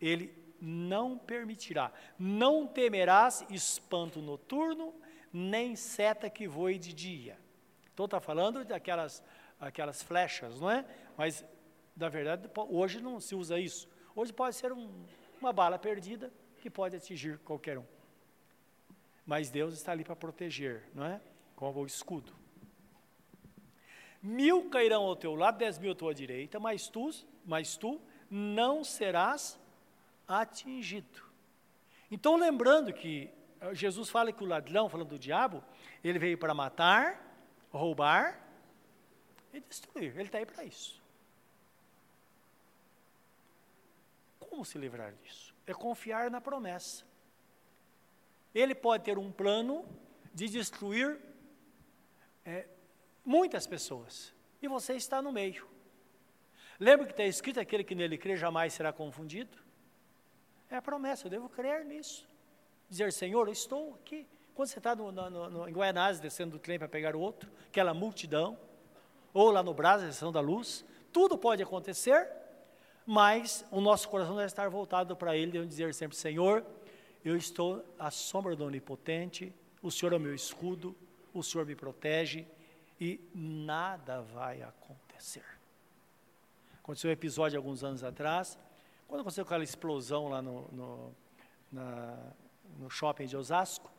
Ele 0.00 0.34
não 0.60 1.18
permitirá, 1.18 1.92
não 2.18 2.66
temerás 2.66 3.44
espanto 3.50 4.20
noturno, 4.20 4.94
nem 5.32 5.76
seta 5.76 6.28
que 6.28 6.48
voe 6.48 6.78
de 6.78 6.92
dia. 6.92 7.38
Então 7.92 8.06
está 8.06 8.20
falando 8.20 8.64
daquelas 8.64 9.22
aquelas 9.60 10.02
flechas, 10.02 10.60
não 10.60 10.70
é? 10.70 10.84
Mas, 11.16 11.44
na 11.96 12.08
verdade, 12.08 12.48
hoje 12.68 13.00
não 13.00 13.20
se 13.20 13.34
usa 13.34 13.58
isso. 13.58 13.88
Hoje 14.14 14.32
pode 14.32 14.56
ser 14.56 14.72
um, 14.72 15.04
uma 15.40 15.52
bala 15.52 15.78
perdida 15.78 16.32
que 16.60 16.70
pode 16.70 16.96
atingir 16.96 17.38
qualquer 17.38 17.78
um. 17.78 17.84
Mas 19.26 19.50
Deus 19.50 19.74
está 19.74 19.92
ali 19.92 20.04
para 20.04 20.16
proteger, 20.16 20.88
não 20.94 21.04
é? 21.04 21.20
Com 21.58 21.72
o 21.72 21.86
escudo. 21.86 22.32
Mil 24.22 24.70
cairão 24.70 25.02
ao 25.02 25.16
teu 25.16 25.34
lado, 25.34 25.58
dez 25.58 25.76
mil 25.76 25.90
à 25.90 25.94
tua 25.94 26.14
direita, 26.14 26.60
mas 26.60 26.86
tu, 26.86 27.10
mas 27.44 27.76
tu 27.76 28.00
não 28.30 28.84
serás 28.84 29.58
atingido. 30.28 31.20
Então, 32.12 32.36
lembrando 32.36 32.92
que 32.92 33.28
eh, 33.60 33.74
Jesus 33.74 34.08
fala 34.08 34.32
que 34.32 34.44
o 34.44 34.46
ladrão, 34.46 34.88
falando 34.88 35.08
do 35.08 35.18
diabo, 35.18 35.64
ele 36.04 36.20
veio 36.20 36.38
para 36.38 36.54
matar, 36.54 37.20
roubar 37.72 38.40
e 39.52 39.58
destruir. 39.58 40.12
Ele 40.14 40.28
está 40.28 40.38
aí 40.38 40.46
para 40.46 40.62
isso. 40.62 41.02
Como 44.38 44.64
se 44.64 44.78
livrar 44.78 45.12
disso? 45.24 45.52
É 45.66 45.74
confiar 45.74 46.30
na 46.30 46.40
promessa. 46.40 47.04
Ele 48.54 48.76
pode 48.76 49.02
ter 49.02 49.18
um 49.18 49.32
plano 49.32 49.84
de 50.32 50.48
destruir 50.48 51.27
é, 52.48 52.66
muitas 53.24 53.66
pessoas. 53.66 54.34
E 54.62 54.66
você 54.66 54.94
está 54.94 55.20
no 55.20 55.30
meio. 55.30 55.68
Lembra 56.80 57.04
que 57.06 57.12
está 57.12 57.24
escrito: 57.24 57.60
aquele 57.60 57.84
que 57.84 57.94
nele 57.94 58.16
crê 58.16 58.36
jamais 58.36 58.72
será 58.72 58.92
confundido? 58.92 59.56
É 60.70 60.76
a 60.76 60.82
promessa, 60.82 61.26
eu 61.26 61.30
devo 61.30 61.48
crer 61.48 61.84
nisso. 61.84 62.26
Dizer, 62.88 63.12
Senhor, 63.12 63.46
eu 63.46 63.52
estou 63.52 63.94
aqui. 63.94 64.26
Quando 64.54 64.68
você 64.68 64.78
está 64.78 64.96
no, 64.96 65.12
no, 65.12 65.50
no, 65.50 65.68
em 65.68 65.72
Guaianazes 65.72 66.20
descendo 66.20 66.52
do 66.52 66.58
trem 66.58 66.78
para 66.78 66.88
pegar 66.88 67.14
o 67.14 67.20
outro, 67.20 67.50
aquela 67.68 67.94
multidão, 67.94 68.58
ou 69.32 69.50
lá 69.50 69.62
no 69.62 69.72
Brás, 69.74 70.02
sessão 70.02 70.32
da 70.32 70.40
luz, 70.40 70.84
tudo 71.12 71.38
pode 71.38 71.62
acontecer, 71.62 72.28
mas 73.06 73.64
o 73.70 73.80
nosso 73.80 74.08
coração 74.08 74.34
deve 74.34 74.46
estar 74.46 74.68
voltado 74.68 75.14
para 75.14 75.36
Ele, 75.36 75.52
devemos 75.52 75.68
dizer 75.68 75.94
sempre, 75.94 76.16
Senhor, 76.16 76.64
eu 77.24 77.36
estou 77.36 77.84
à 77.98 78.10
sombra 78.10 78.56
do 78.56 78.64
Onipotente, 78.64 79.54
o 79.80 79.90
Senhor 79.90 80.12
é 80.12 80.16
o 80.16 80.20
meu 80.20 80.34
escudo, 80.34 80.96
o 81.38 81.42
Senhor 81.42 81.66
me 81.66 81.74
protege 81.74 82.46
e 83.00 83.20
nada 83.34 84.22
vai 84.22 84.62
acontecer. 84.62 85.44
Aconteceu 86.82 87.10
um 87.10 87.12
episódio 87.12 87.58
alguns 87.58 87.84
anos 87.84 88.02
atrás, 88.02 88.58
quando 89.06 89.20
aconteceu 89.20 89.44
aquela 89.44 89.64
explosão 89.64 90.28
lá 90.28 90.42
no, 90.42 90.68
no, 90.72 91.14
na, 91.72 92.32
no 92.78 92.90
shopping 92.90 93.26
de 93.26 93.36
Osasco, 93.36 93.90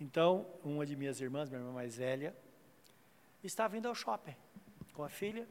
então, 0.00 0.46
uma 0.62 0.86
de 0.86 0.94
minhas 0.94 1.20
irmãs, 1.20 1.48
minha 1.48 1.60
irmã 1.60 1.72
mais 1.72 1.96
velha, 1.96 2.34
estava 3.42 3.76
indo 3.76 3.88
ao 3.88 3.94
shopping 3.94 4.36
com 4.92 5.02
a 5.02 5.08
filha. 5.08 5.48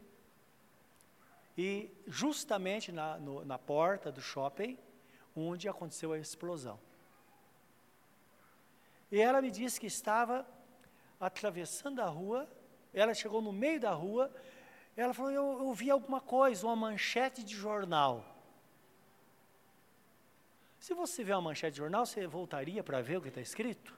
E 1.57 1.91
justamente 2.05 2.91
na, 2.91 3.17
no, 3.17 3.43
na 3.43 3.57
porta 3.57 4.11
do 4.11 4.21
shopping, 4.21 4.77
onde 5.35 5.67
aconteceu 5.67 6.13
a 6.13 6.17
explosão. 6.17 6.79
E 9.11 9.19
ela 9.19 9.41
me 9.41 9.51
disse 9.51 9.79
que 9.79 9.87
estava 9.87 10.47
atravessando 11.19 12.01
a 12.01 12.05
rua, 12.05 12.47
ela 12.93 13.13
chegou 13.13 13.41
no 13.41 13.51
meio 13.51 13.79
da 13.79 13.91
rua, 13.91 14.31
ela 14.95 15.13
falou: 15.13 15.31
Eu, 15.31 15.59
eu 15.59 15.73
vi 15.73 15.89
alguma 15.91 16.19
coisa, 16.19 16.65
uma 16.65 16.75
manchete 16.75 17.43
de 17.43 17.55
jornal. 17.55 18.25
Se 20.79 20.93
você 20.93 21.23
vê 21.23 21.33
uma 21.33 21.41
manchete 21.41 21.73
de 21.73 21.77
jornal, 21.77 22.05
você 22.05 22.25
voltaria 22.27 22.83
para 22.83 23.01
ver 23.01 23.17
o 23.17 23.21
que 23.21 23.27
está 23.27 23.41
escrito? 23.41 23.97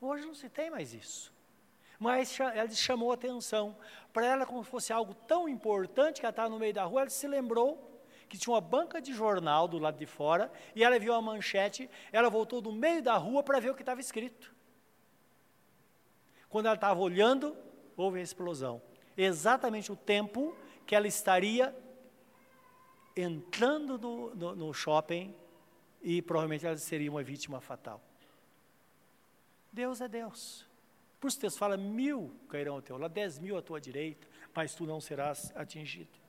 Hoje 0.00 0.24
não 0.26 0.34
se 0.34 0.48
tem 0.48 0.70
mais 0.70 0.94
isso. 0.94 1.32
Mas 1.98 2.38
ela 2.40 2.70
chamou 2.70 3.12
atenção. 3.12 3.76
Para 4.12 4.26
ela, 4.26 4.46
como 4.46 4.64
se 4.64 4.70
fosse 4.70 4.92
algo 4.92 5.14
tão 5.14 5.48
importante 5.48 6.20
que 6.20 6.26
ela 6.26 6.30
estava 6.30 6.48
no 6.48 6.58
meio 6.58 6.72
da 6.72 6.84
rua, 6.84 7.02
ela 7.02 7.10
se 7.10 7.28
lembrou 7.28 7.89
que 8.30 8.38
tinha 8.38 8.54
uma 8.54 8.60
banca 8.60 9.02
de 9.02 9.12
jornal 9.12 9.66
do 9.66 9.76
lado 9.76 9.98
de 9.98 10.06
fora, 10.06 10.52
e 10.72 10.84
ela 10.84 11.00
viu 11.00 11.12
a 11.12 11.20
manchete, 11.20 11.90
ela 12.12 12.30
voltou 12.30 12.60
do 12.60 12.70
meio 12.70 13.02
da 13.02 13.16
rua 13.16 13.42
para 13.42 13.58
ver 13.58 13.70
o 13.70 13.74
que 13.74 13.82
estava 13.82 14.00
escrito. 14.00 14.54
Quando 16.48 16.66
ela 16.66 16.76
estava 16.76 17.00
olhando, 17.00 17.56
houve 17.96 18.20
a 18.20 18.22
explosão. 18.22 18.80
Exatamente 19.16 19.90
o 19.90 19.96
tempo 19.96 20.56
que 20.86 20.94
ela 20.94 21.08
estaria 21.08 21.76
entrando 23.16 23.98
no, 23.98 24.34
no, 24.36 24.54
no 24.54 24.72
shopping 24.72 25.34
e 26.00 26.22
provavelmente 26.22 26.64
ela 26.64 26.76
seria 26.76 27.10
uma 27.10 27.24
vítima 27.24 27.60
fatal. 27.60 28.00
Deus 29.72 30.00
é 30.00 30.06
Deus. 30.06 30.64
Por 31.18 31.26
isso 31.26 31.40
Deus 31.40 31.58
fala, 31.58 31.76
mil 31.76 32.32
cairão 32.48 32.74
ao 32.76 32.82
teu 32.82 32.96
lado, 32.96 33.12
dez 33.12 33.40
mil 33.40 33.58
à 33.58 33.62
tua 33.62 33.80
direita, 33.80 34.28
mas 34.54 34.72
tu 34.72 34.86
não 34.86 35.00
serás 35.00 35.52
atingido. 35.56 36.19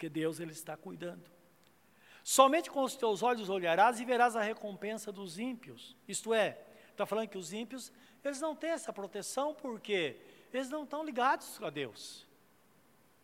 Porque 0.00 0.08
Deus, 0.08 0.40
Ele 0.40 0.52
está 0.52 0.78
cuidando. 0.78 1.30
Somente 2.24 2.70
com 2.70 2.82
os 2.82 2.96
teus 2.96 3.22
olhos 3.22 3.50
olharás 3.50 4.00
e 4.00 4.04
verás 4.06 4.34
a 4.34 4.40
recompensa 4.40 5.12
dos 5.12 5.38
ímpios. 5.38 5.94
Isto 6.08 6.32
é, 6.32 6.58
está 6.90 7.04
falando 7.04 7.28
que 7.28 7.36
os 7.36 7.52
ímpios, 7.52 7.92
eles 8.24 8.40
não 8.40 8.56
têm 8.56 8.70
essa 8.70 8.94
proteção 8.94 9.52
porque 9.52 10.16
eles 10.54 10.70
não 10.70 10.84
estão 10.84 11.04
ligados 11.04 11.62
a 11.62 11.68
Deus. 11.68 12.26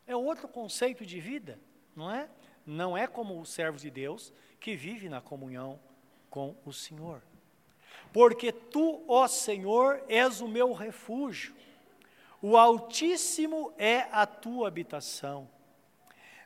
É 0.06 0.14
outro 0.14 0.46
conceito 0.46 1.06
de 1.06 1.18
vida, 1.18 1.58
não 1.94 2.12
é? 2.12 2.28
Não 2.66 2.94
é 2.94 3.06
como 3.06 3.40
o 3.40 3.46
servo 3.46 3.78
de 3.78 3.90
Deus 3.90 4.30
que 4.60 4.76
vive 4.76 5.08
na 5.08 5.22
comunhão 5.22 5.80
com 6.28 6.54
o 6.62 6.74
Senhor. 6.74 7.22
Porque 8.12 8.52
tu, 8.52 9.02
ó 9.08 9.26
Senhor, 9.26 10.04
és 10.10 10.42
o 10.42 10.46
meu 10.48 10.74
refúgio, 10.74 11.56
o 12.42 12.54
Altíssimo 12.54 13.72
é 13.78 14.00
a 14.12 14.26
tua 14.26 14.68
habitação. 14.68 15.56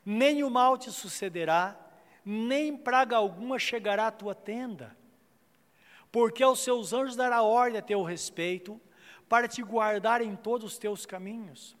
Nem 0.05 0.43
o 0.43 0.49
mal 0.49 0.77
te 0.77 0.91
sucederá, 0.91 1.77
nem 2.25 2.75
praga 2.75 3.17
alguma 3.17 3.57
chegará 3.59 4.07
à 4.07 4.11
tua 4.11 4.33
tenda, 4.33 4.95
porque 6.11 6.43
aos 6.43 6.59
seus 6.59 6.93
anjos 6.93 7.15
dará 7.15 7.41
ordem 7.41 7.79
a 7.79 7.81
teu 7.81 8.03
respeito, 8.03 8.79
para 9.29 9.47
te 9.47 9.63
guardar 9.63 10.21
em 10.21 10.35
todos 10.35 10.73
os 10.73 10.77
teus 10.77 11.05
caminhos. 11.05 11.75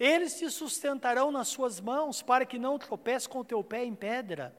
Eles 0.00 0.38
te 0.38 0.48
sustentarão 0.48 1.30
nas 1.30 1.48
suas 1.48 1.80
mãos, 1.80 2.22
para 2.22 2.46
que 2.46 2.58
não 2.58 2.78
tropece 2.78 3.28
com 3.28 3.40
o 3.40 3.44
teu 3.44 3.62
pé 3.62 3.84
em 3.84 3.94
pedra. 3.94 4.56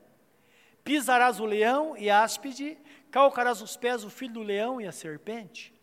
Pisarás 0.84 1.40
o 1.40 1.46
leão 1.46 1.98
e 1.98 2.10
a 2.10 2.24
áspide, 2.24 2.78
calcarás 3.10 3.62
os 3.62 3.76
pés 3.76 4.04
o 4.04 4.10
filho 4.10 4.34
do 4.34 4.44
leão 4.44 4.80
e 4.80 4.86
a 4.86 4.92
serpente. 4.92 5.74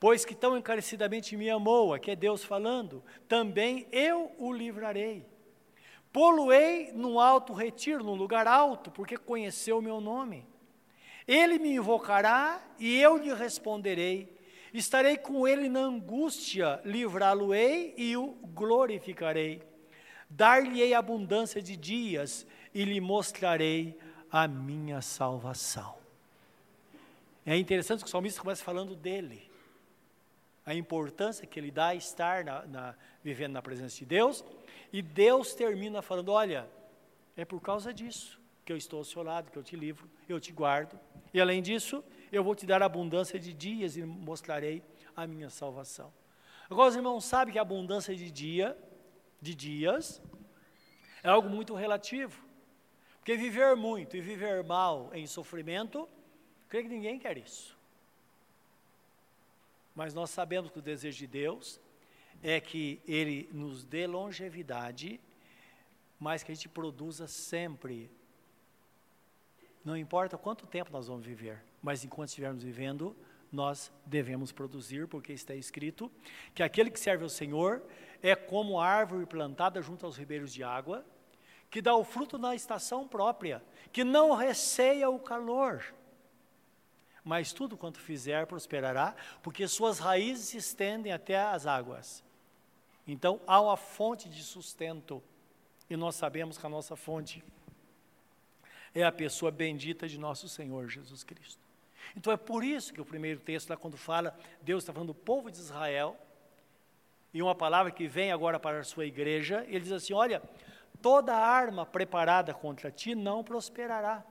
Pois 0.00 0.24
que 0.24 0.34
tão 0.34 0.56
encarecidamente 0.56 1.36
me 1.36 1.50
amou, 1.50 1.92
aqui 1.92 2.12
é 2.12 2.16
Deus 2.16 2.44
falando, 2.44 3.04
também 3.28 3.86
eu 3.90 4.32
o 4.38 4.52
livrarei. 4.52 5.26
Poluei 6.12 6.90
num 6.92 7.20
alto 7.20 7.52
retiro, 7.52 8.02
num 8.02 8.14
lugar 8.14 8.46
alto, 8.46 8.90
porque 8.90 9.16
conheceu 9.16 9.78
o 9.78 9.82
meu 9.82 10.00
nome. 10.00 10.46
Ele 11.26 11.58
me 11.58 11.74
invocará 11.74 12.60
e 12.78 12.98
eu 12.98 13.18
lhe 13.18 13.32
responderei. 13.34 14.36
Estarei 14.72 15.16
com 15.16 15.46
ele 15.46 15.68
na 15.68 15.80
angústia, 15.80 16.80
livrá-lo-ei 16.84 17.94
e 17.96 18.16
o 18.16 18.32
glorificarei. 18.54 19.62
Dar-lhe-ei 20.30 20.94
abundância 20.94 21.60
de 21.60 21.76
dias 21.76 22.46
e 22.74 22.84
lhe 22.84 23.00
mostrarei 23.00 23.98
a 24.30 24.46
minha 24.46 25.00
salvação. 25.00 25.96
É 27.44 27.56
interessante 27.56 28.00
que 28.00 28.06
o 28.06 28.10
salmista 28.10 28.40
começa 28.40 28.62
falando 28.62 28.94
dele, 28.94 29.50
a 30.66 30.74
importância 30.74 31.46
que 31.46 31.58
ele 31.58 31.70
dá 31.70 31.88
a 31.88 31.94
estar 31.94 32.44
na, 32.44 32.66
na, 32.66 32.94
vivendo 33.24 33.54
na 33.54 33.62
presença 33.62 33.96
de 33.96 34.04
Deus, 34.04 34.44
e 34.92 35.02
Deus 35.02 35.54
termina 35.54 36.02
falando: 36.02 36.30
Olha, 36.30 36.68
é 37.36 37.44
por 37.44 37.60
causa 37.60 37.92
disso 37.92 38.40
que 38.64 38.72
eu 38.72 38.76
estou 38.76 38.98
ao 38.98 39.04
seu 39.04 39.22
lado, 39.22 39.50
que 39.50 39.56
eu 39.56 39.62
te 39.62 39.76
livro, 39.76 40.10
eu 40.28 40.38
te 40.38 40.52
guardo, 40.52 40.98
e 41.32 41.40
além 41.40 41.62
disso, 41.62 42.04
eu 42.30 42.44
vou 42.44 42.54
te 42.54 42.66
dar 42.66 42.82
abundância 42.82 43.38
de 43.38 43.52
dias 43.52 43.96
e 43.96 44.04
mostrarei 44.04 44.82
a 45.16 45.26
minha 45.26 45.48
salvação. 45.50 46.12
Agora, 46.70 46.90
os 46.90 46.96
irmãos 46.96 47.24
sabem 47.24 47.52
que 47.52 47.58
a 47.58 47.62
abundância 47.62 48.14
de 48.14 48.30
dia, 48.30 48.76
de 49.40 49.54
dias, 49.54 50.20
é 51.22 51.28
algo 51.28 51.48
muito 51.48 51.74
relativo. 51.74 52.44
Porque 53.18 53.36
viver 53.36 53.74
muito 53.74 54.16
e 54.16 54.20
viver 54.20 54.62
mal 54.64 55.10
em 55.12 55.26
sofrimento, 55.26 56.08
creio 56.68 56.84
que 56.84 56.94
ninguém 56.94 57.18
quer 57.18 57.36
isso. 57.36 57.76
Mas 59.94 60.14
nós 60.14 60.30
sabemos 60.30 60.70
que 60.70 60.78
o 60.78 60.82
desejo 60.82 61.18
de 61.18 61.26
Deus 61.26 61.80
é 62.42 62.60
que 62.60 63.00
Ele 63.06 63.48
nos 63.52 63.84
dê 63.84 64.06
longevidade, 64.06 65.20
mas 66.18 66.42
que 66.42 66.52
a 66.52 66.54
gente 66.54 66.68
produza 66.68 67.26
sempre. 67.26 68.10
Não 69.84 69.96
importa 69.96 70.36
quanto 70.36 70.66
tempo 70.66 70.90
nós 70.92 71.08
vamos 71.08 71.24
viver, 71.24 71.62
mas 71.82 72.04
enquanto 72.04 72.28
estivermos 72.28 72.62
vivendo, 72.62 73.16
nós 73.50 73.90
devemos 74.04 74.52
produzir, 74.52 75.06
porque 75.08 75.32
está 75.32 75.54
escrito 75.54 76.10
que 76.54 76.62
aquele 76.62 76.90
que 76.90 77.00
serve 77.00 77.24
ao 77.24 77.30
Senhor 77.30 77.82
é 78.22 78.34
como 78.36 78.80
árvore 78.80 79.24
plantada 79.26 79.80
junto 79.80 80.04
aos 80.04 80.16
ribeiros 80.16 80.52
de 80.52 80.62
água, 80.62 81.04
que 81.70 81.80
dá 81.82 81.94
o 81.94 82.04
fruto 82.04 82.38
na 82.38 82.54
estação 82.54 83.06
própria, 83.06 83.62
que 83.92 84.04
não 84.04 84.34
receia 84.34 85.08
o 85.08 85.18
calor. 85.18 85.94
Mas 87.24 87.52
tudo 87.52 87.76
quanto 87.76 87.98
fizer 87.98 88.46
prosperará, 88.46 89.14
porque 89.42 89.68
suas 89.68 89.98
raízes 89.98 90.48
se 90.48 90.56
estendem 90.56 91.12
até 91.12 91.38
as 91.38 91.66
águas. 91.66 92.24
Então 93.08 93.40
há 93.46 93.58
uma 93.60 93.76
fonte 93.76 94.28
de 94.28 94.42
sustento, 94.42 95.22
e 95.88 95.96
nós 95.96 96.14
sabemos 96.14 96.58
que 96.58 96.66
a 96.66 96.68
nossa 96.68 96.94
fonte 96.94 97.42
é 98.94 99.02
a 99.02 99.10
pessoa 99.10 99.50
bendita 99.50 100.06
de 100.06 100.18
nosso 100.18 100.48
Senhor 100.48 100.88
Jesus 100.88 101.24
Cristo. 101.24 101.60
Então 102.14 102.32
é 102.32 102.36
por 102.36 102.62
isso 102.62 102.92
que 102.92 103.00
o 103.00 103.04
primeiro 103.04 103.40
texto, 103.40 103.70
lá 103.70 103.76
quando 103.76 103.96
fala, 103.96 104.38
Deus 104.60 104.82
está 104.82 104.92
falando 104.92 105.08
do 105.08 105.14
povo 105.14 105.50
de 105.50 105.56
Israel, 105.56 106.16
e 107.32 107.42
uma 107.42 107.54
palavra 107.54 107.90
que 107.90 108.06
vem 108.06 108.30
agora 108.30 108.60
para 108.60 108.80
a 108.80 108.84
sua 108.84 109.06
igreja, 109.06 109.64
ele 109.68 109.80
diz 109.80 109.92
assim: 109.92 110.12
Olha, 110.12 110.42
toda 111.00 111.34
arma 111.34 111.86
preparada 111.86 112.52
contra 112.52 112.90
ti 112.90 113.14
não 113.14 113.42
prosperará. 113.42 114.24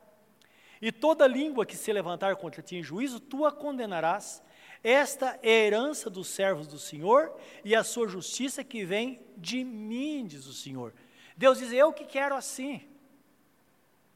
E 0.82 0.92
toda 0.92 1.28
língua 1.28 1.66
que 1.66 1.76
se 1.76 1.92
levantar 1.92 2.36
contra 2.36 2.62
ti 2.62 2.76
em 2.76 2.84
juízo, 2.84 3.20
tu 3.20 3.46
a 3.46 3.52
condenarás. 3.52 4.44
Esta 4.84 5.40
é 5.42 5.50
a 5.50 5.66
herança 5.66 6.10
dos 6.10 6.28
servos 6.28 6.68
do 6.68 6.78
Senhor 6.78 7.36
e 7.64 7.76
a 7.76 7.84
sua 7.84 8.08
justiça 8.08 8.64
que 8.64 8.86
vem 8.86 9.22
de 9.36 9.64
mim, 9.64 10.26
diz 10.26 10.46
o 10.46 10.54
Senhor. 10.54 10.94
Deus 11.36 11.60
diz: 11.60 11.72
Eu 11.72 11.92
que 11.92 12.06
quero 12.06 12.36
assim. 12.36 12.88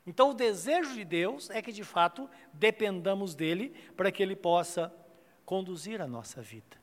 Então, 0.05 0.31
o 0.31 0.33
desejo 0.33 0.93
de 0.93 1.05
Deus 1.05 1.49
é 1.49 1.61
que, 1.61 1.71
de 1.71 1.83
fato, 1.83 2.29
dependamos 2.51 3.35
dele 3.35 3.73
para 3.95 4.11
que 4.11 4.23
ele 4.23 4.35
possa 4.35 4.93
conduzir 5.45 6.01
a 6.01 6.07
nossa 6.07 6.41
vida. 6.41 6.81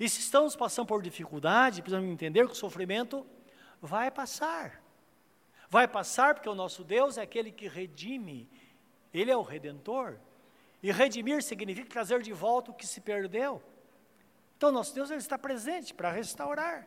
E 0.00 0.08
se 0.08 0.20
estamos 0.20 0.56
passando 0.56 0.86
por 0.86 1.02
dificuldade, 1.02 1.82
precisamos 1.82 2.10
entender 2.10 2.46
que 2.46 2.52
o 2.52 2.56
sofrimento 2.56 3.26
vai 3.80 4.10
passar. 4.10 4.82
Vai 5.68 5.86
passar 5.86 6.34
porque 6.34 6.48
o 6.48 6.54
nosso 6.54 6.82
Deus 6.84 7.18
é 7.18 7.22
aquele 7.22 7.50
que 7.50 7.68
redime, 7.68 8.48
Ele 9.12 9.30
é 9.30 9.36
o 9.36 9.42
redentor. 9.42 10.18
E 10.86 10.92
redimir 10.92 11.42
significa 11.42 11.88
trazer 11.88 12.22
de 12.22 12.32
volta 12.32 12.70
o 12.70 12.74
que 12.74 12.86
se 12.86 13.00
perdeu. 13.00 13.60
Então, 14.56 14.70
nosso 14.70 14.94
Deus 14.94 15.10
ele 15.10 15.18
está 15.18 15.36
presente 15.36 15.92
para 15.92 16.12
restaurar. 16.12 16.86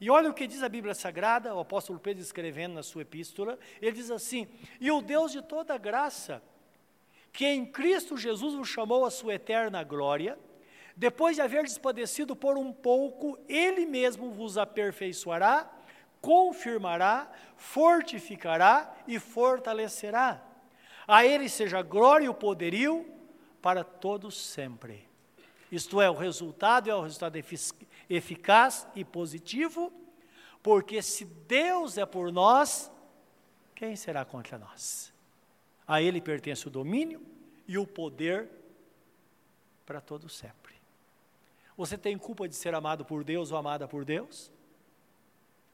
E 0.00 0.08
olha 0.08 0.30
o 0.30 0.32
que 0.32 0.46
diz 0.46 0.62
a 0.62 0.68
Bíblia 0.68 0.94
Sagrada, 0.94 1.52
o 1.56 1.58
apóstolo 1.58 1.98
Pedro 1.98 2.22
escrevendo 2.22 2.74
na 2.74 2.84
sua 2.84 3.02
epístola, 3.02 3.58
ele 3.82 3.96
diz 3.96 4.12
assim: 4.12 4.46
E 4.80 4.92
o 4.92 5.02
Deus 5.02 5.32
de 5.32 5.42
toda 5.42 5.76
graça, 5.76 6.40
que 7.32 7.44
em 7.44 7.66
Cristo 7.66 8.16
Jesus 8.16 8.54
vos 8.54 8.68
chamou 8.68 9.04
a 9.04 9.10
sua 9.10 9.34
eterna 9.34 9.82
glória, 9.82 10.38
depois 10.96 11.34
de 11.34 11.42
haver 11.42 11.64
despadecido 11.64 12.36
por 12.36 12.56
um 12.56 12.72
pouco, 12.72 13.36
Ele 13.48 13.86
mesmo 13.86 14.30
vos 14.30 14.56
aperfeiçoará, 14.56 15.68
confirmará, 16.20 17.28
fortificará 17.56 18.94
e 19.08 19.18
fortalecerá. 19.18 20.53
A 21.06 21.24
Ele 21.24 21.48
seja 21.48 21.78
a 21.78 21.82
glória 21.82 22.26
e 22.26 22.28
o 22.28 22.34
poderio 22.34 23.06
para 23.60 23.84
todos 23.84 24.36
sempre. 24.36 25.06
Isto 25.70 26.00
é, 26.00 26.08
o 26.08 26.14
resultado 26.14 26.88
é 26.88 26.94
o 26.94 27.02
resultado 27.02 27.36
eficaz 28.08 28.86
e 28.94 29.04
positivo, 29.04 29.92
porque 30.62 31.02
se 31.02 31.24
Deus 31.24 31.98
é 31.98 32.06
por 32.06 32.32
nós, 32.32 32.90
quem 33.74 33.96
será 33.96 34.24
contra 34.24 34.58
nós? 34.58 35.12
A 35.86 36.00
Ele 36.00 36.20
pertence 36.20 36.66
o 36.66 36.70
domínio 36.70 37.20
e 37.66 37.76
o 37.76 37.86
poder 37.86 38.48
para 39.84 40.00
todo 40.00 40.28
sempre. 40.28 40.74
Você 41.76 41.98
tem 41.98 42.16
culpa 42.16 42.48
de 42.48 42.54
ser 42.54 42.74
amado 42.74 43.04
por 43.04 43.24
Deus 43.24 43.50
ou 43.50 43.58
amada 43.58 43.88
por 43.88 44.04
Deus? 44.04 44.50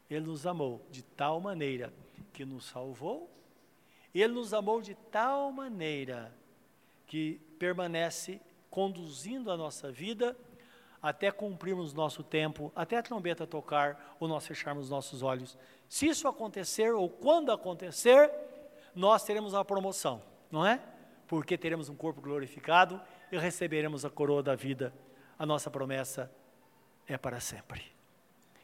Ele 0.09 0.27
nos 0.27 0.47
amou 0.47 0.85
de 0.91 1.03
tal 1.03 1.41
maneira 1.41 1.93
que 2.33 2.45
nos 2.45 2.65
salvou, 2.65 3.31
Ele 4.15 4.33
nos 4.35 4.53
amou 4.53 4.81
de 4.83 4.95
tal 4.95 5.53
maneira 5.53 6.35
que 7.07 7.41
permanece 7.59 8.41
conduzindo 8.71 9.51
a 9.51 9.57
nossa 9.57 9.91
vida 9.91 10.37
até 11.03 11.31
cumprirmos 11.31 11.95
nosso 11.95 12.23
tempo, 12.23 12.71
até 12.77 12.99
a 12.99 13.03
trombeta 13.03 13.47
tocar 13.47 14.17
ou 14.21 14.29
nós 14.29 14.47
fecharmos 14.47 14.91
nossos 14.91 15.23
olhos. 15.23 15.57
Se 15.89 16.07
isso 16.07 16.29
acontecer 16.29 16.93
ou 16.93 17.09
quando 17.09 17.51
acontecer, 17.51 18.31
nós 18.95 19.25
teremos 19.25 19.55
uma 19.55 19.65
promoção, 19.65 20.23
não 20.51 20.67
é? 20.67 20.81
Porque 21.27 21.57
teremos 21.57 21.89
um 21.89 21.97
corpo 21.97 22.21
glorificado 22.21 23.01
e 23.33 23.39
receberemos 23.39 24.05
a 24.05 24.11
coroa 24.11 24.43
da 24.43 24.55
vida. 24.55 24.93
A 25.39 25.47
nossa 25.47 25.71
promessa 25.71 26.31
é 27.07 27.17
para 27.17 27.41
sempre. 27.41 27.83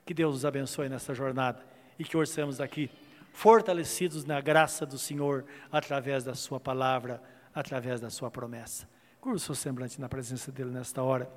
Que 0.04 0.12
Deus 0.12 0.34
nos 0.34 0.44
abençoe 0.44 0.88
nessa 0.88 1.14
jornada 1.14 1.64
e 1.98 2.04
que 2.04 2.16
orçamos 2.16 2.58
daqui 2.58 2.90
fortalecidos 3.36 4.24
na 4.24 4.40
graça 4.40 4.86
do 4.86 4.98
Senhor 4.98 5.44
através 5.70 6.24
da 6.24 6.34
Sua 6.34 6.58
palavra, 6.58 7.22
através 7.54 8.00
da 8.00 8.08
Sua 8.08 8.30
promessa. 8.30 8.88
Curva 9.20 9.36
o 9.36 9.38
seu 9.38 9.54
semblante 9.54 10.00
na 10.00 10.08
presença 10.08 10.50
dEle 10.50 10.70
nesta 10.70 11.02
hora. 11.02 11.30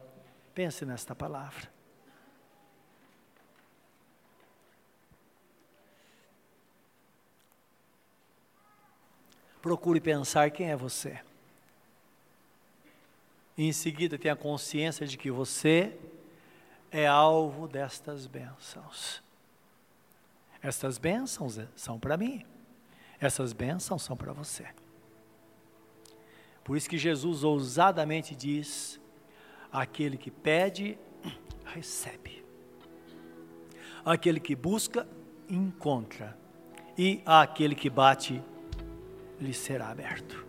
Pense 0.56 0.86
nesta 0.86 1.14
palavra. 1.14 1.70
Procure 9.62 10.00
pensar 10.00 10.52
quem 10.52 10.72
é 10.72 10.78
você. 10.78 11.20
E 13.58 13.68
em 13.68 13.74
seguida 13.74 14.18
tenha 14.18 14.38
consciência 14.38 15.06
de 15.06 15.18
que 15.18 15.30
você 15.30 16.00
é 16.90 17.06
alvo 17.06 17.68
destas 17.68 18.26
bênçãos. 18.26 19.22
Estas 20.62 20.98
bênçãos 20.98 21.60
são 21.76 22.00
para 22.00 22.18
mim. 22.18 22.46
Essas 23.20 23.54
bênçãos 23.54 24.02
são 24.02 24.16
para 24.16 24.34
você. 24.34 24.66
Por 26.64 26.78
isso 26.78 26.90
que 26.90 26.98
Jesus 26.98 27.44
ousadamente 27.44 28.36
diz: 28.36 29.00
Aquele 29.72 30.18
que 30.18 30.32
pede, 30.32 30.98
recebe. 31.66 32.44
Aquele 34.04 34.40
que 34.40 34.56
busca, 34.56 35.08
encontra. 35.50 36.38
E 36.98 37.22
aquele 37.26 37.76
que 37.76 37.90
bate, 37.90 38.42
lhe 39.40 39.54
será 39.54 39.90
aberto. 39.90 40.46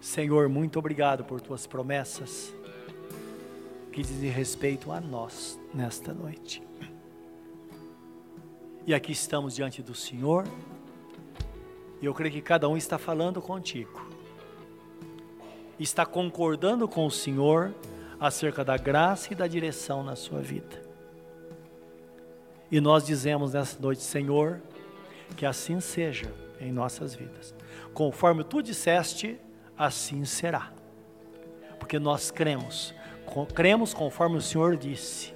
Senhor, 0.00 0.48
muito 0.48 0.78
obrigado 0.78 1.24
por 1.24 1.40
tuas 1.40 1.66
promessas 1.66 2.54
que 3.92 4.02
dizem 4.02 4.30
respeito 4.30 4.90
a 4.90 5.00
nós 5.00 5.60
nesta 5.74 6.14
noite. 6.14 6.62
E 8.86 8.94
aqui 8.94 9.12
estamos 9.12 9.54
diante 9.54 9.82
do 9.82 9.94
Senhor, 9.94 10.44
e 12.00 12.06
eu 12.06 12.12
creio 12.12 12.32
que 12.32 12.42
cada 12.42 12.68
um 12.68 12.76
está 12.76 12.98
falando 12.98 13.40
contigo 13.40 14.12
está 15.82 16.06
concordando 16.06 16.86
com 16.86 17.06
o 17.06 17.10
Senhor 17.10 17.74
acerca 18.20 18.64
da 18.64 18.76
graça 18.76 19.32
e 19.32 19.36
da 19.36 19.46
direção 19.46 20.02
na 20.02 20.14
sua 20.14 20.40
vida. 20.40 20.80
E 22.70 22.80
nós 22.80 23.04
dizemos 23.04 23.52
nessa 23.52 23.78
noite, 23.80 24.02
Senhor, 24.02 24.60
que 25.36 25.44
assim 25.44 25.80
seja 25.80 26.32
em 26.60 26.72
nossas 26.72 27.14
vidas. 27.14 27.54
Conforme 27.92 28.44
tu 28.44 28.62
disseste, 28.62 29.38
assim 29.76 30.24
será. 30.24 30.72
Porque 31.78 31.98
nós 31.98 32.30
cremos, 32.30 32.94
cremos 33.54 33.92
conforme 33.92 34.36
o 34.36 34.40
Senhor 34.40 34.76
disse. 34.76 35.34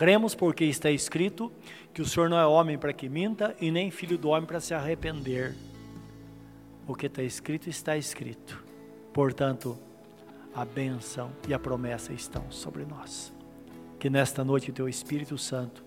Cremos 0.00 0.34
porque 0.34 0.64
está 0.64 0.90
escrito 0.90 1.52
que 1.92 2.00
o 2.00 2.06
Senhor 2.06 2.30
não 2.30 2.38
é 2.38 2.46
homem 2.46 2.78
para 2.78 2.90
que 2.90 3.06
minta 3.06 3.54
e 3.60 3.70
nem 3.70 3.90
filho 3.90 4.16
do 4.16 4.30
homem 4.30 4.46
para 4.46 4.58
se 4.58 4.72
arrepender. 4.72 5.54
O 6.88 6.94
que 6.94 7.04
está 7.04 7.22
escrito, 7.22 7.68
está 7.68 7.98
escrito. 7.98 8.64
Portanto, 9.12 9.78
a 10.54 10.64
bênção 10.64 11.30
e 11.46 11.52
a 11.52 11.58
promessa 11.58 12.14
estão 12.14 12.50
sobre 12.50 12.86
nós. 12.86 13.30
Que 13.98 14.08
nesta 14.08 14.42
noite 14.42 14.70
o 14.70 14.72
teu 14.72 14.88
Espírito 14.88 15.36
Santo 15.36 15.84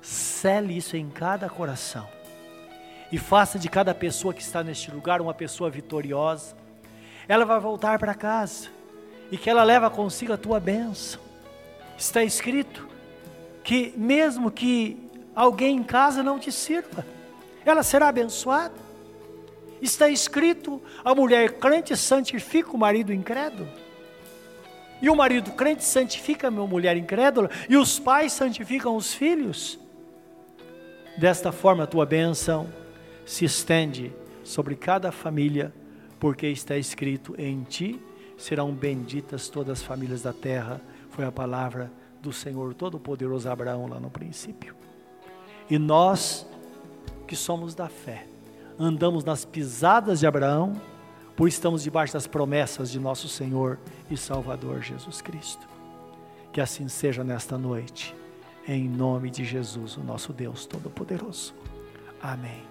cele 0.00 0.76
isso 0.76 0.96
em 0.96 1.10
cada 1.10 1.48
coração 1.48 2.06
e 3.10 3.18
faça 3.18 3.58
de 3.58 3.68
cada 3.68 3.92
pessoa 3.92 4.32
que 4.32 4.42
está 4.42 4.62
neste 4.62 4.92
lugar 4.92 5.20
uma 5.20 5.34
pessoa 5.34 5.68
vitoriosa. 5.68 6.56
Ela 7.26 7.44
vai 7.44 7.58
voltar 7.58 7.98
para 7.98 8.14
casa 8.14 8.68
e 9.28 9.36
que 9.36 9.50
ela 9.50 9.64
leva 9.64 9.90
consigo 9.90 10.32
a 10.32 10.38
tua 10.38 10.60
bênção. 10.60 11.20
Está 11.98 12.22
escrito 12.22 12.89
que 13.70 13.94
mesmo 13.96 14.50
que 14.50 14.96
alguém 15.32 15.76
em 15.76 15.82
casa 15.84 16.24
não 16.24 16.40
te 16.40 16.50
sirva, 16.50 17.06
ela 17.64 17.84
será 17.84 18.08
abençoada. 18.08 18.74
Está 19.80 20.08
escrito: 20.08 20.82
a 21.04 21.14
mulher 21.14 21.52
crente 21.52 21.96
santifica 21.96 22.72
o 22.72 22.76
marido 22.76 23.12
incrédulo. 23.12 23.68
E 25.00 25.08
o 25.08 25.14
marido 25.14 25.52
crente 25.52 25.84
santifica 25.84 26.48
a 26.48 26.50
mulher 26.50 26.96
incrédula, 26.96 27.48
e 27.68 27.76
os 27.76 27.96
pais 27.96 28.32
santificam 28.32 28.96
os 28.96 29.14
filhos. 29.14 29.78
Desta 31.16 31.52
forma, 31.52 31.84
a 31.84 31.86
tua 31.86 32.04
bênção 32.04 32.66
se 33.24 33.44
estende 33.44 34.12
sobre 34.42 34.74
cada 34.74 35.12
família, 35.12 35.72
porque 36.18 36.48
está 36.48 36.76
escrito: 36.76 37.36
em 37.38 37.62
ti 37.62 38.02
serão 38.36 38.72
benditas 38.72 39.48
todas 39.48 39.78
as 39.78 39.86
famílias 39.86 40.22
da 40.22 40.32
terra. 40.32 40.80
Foi 41.10 41.24
a 41.24 41.30
palavra 41.30 41.99
do 42.20 42.32
Senhor 42.32 42.74
Todo-Poderoso 42.74 43.48
Abraão 43.48 43.86
lá 43.86 43.98
no 43.98 44.10
princípio. 44.10 44.74
E 45.68 45.78
nós, 45.78 46.46
que 47.26 47.36
somos 47.36 47.74
da 47.74 47.88
fé, 47.88 48.26
andamos 48.78 49.24
nas 49.24 49.44
pisadas 49.44 50.20
de 50.20 50.26
Abraão, 50.26 50.80
por 51.36 51.48
estamos 51.48 51.82
debaixo 51.82 52.12
das 52.12 52.26
promessas 52.26 52.90
de 52.90 52.98
nosso 52.98 53.28
Senhor 53.28 53.78
e 54.10 54.16
Salvador 54.16 54.82
Jesus 54.82 55.22
Cristo. 55.22 55.66
Que 56.52 56.60
assim 56.60 56.88
seja 56.88 57.22
nesta 57.24 57.56
noite, 57.56 58.14
em 58.66 58.88
nome 58.88 59.30
de 59.30 59.44
Jesus, 59.44 59.96
o 59.96 60.02
nosso 60.02 60.32
Deus 60.32 60.66
Todo-Poderoso. 60.66 61.54
Amém. 62.20 62.69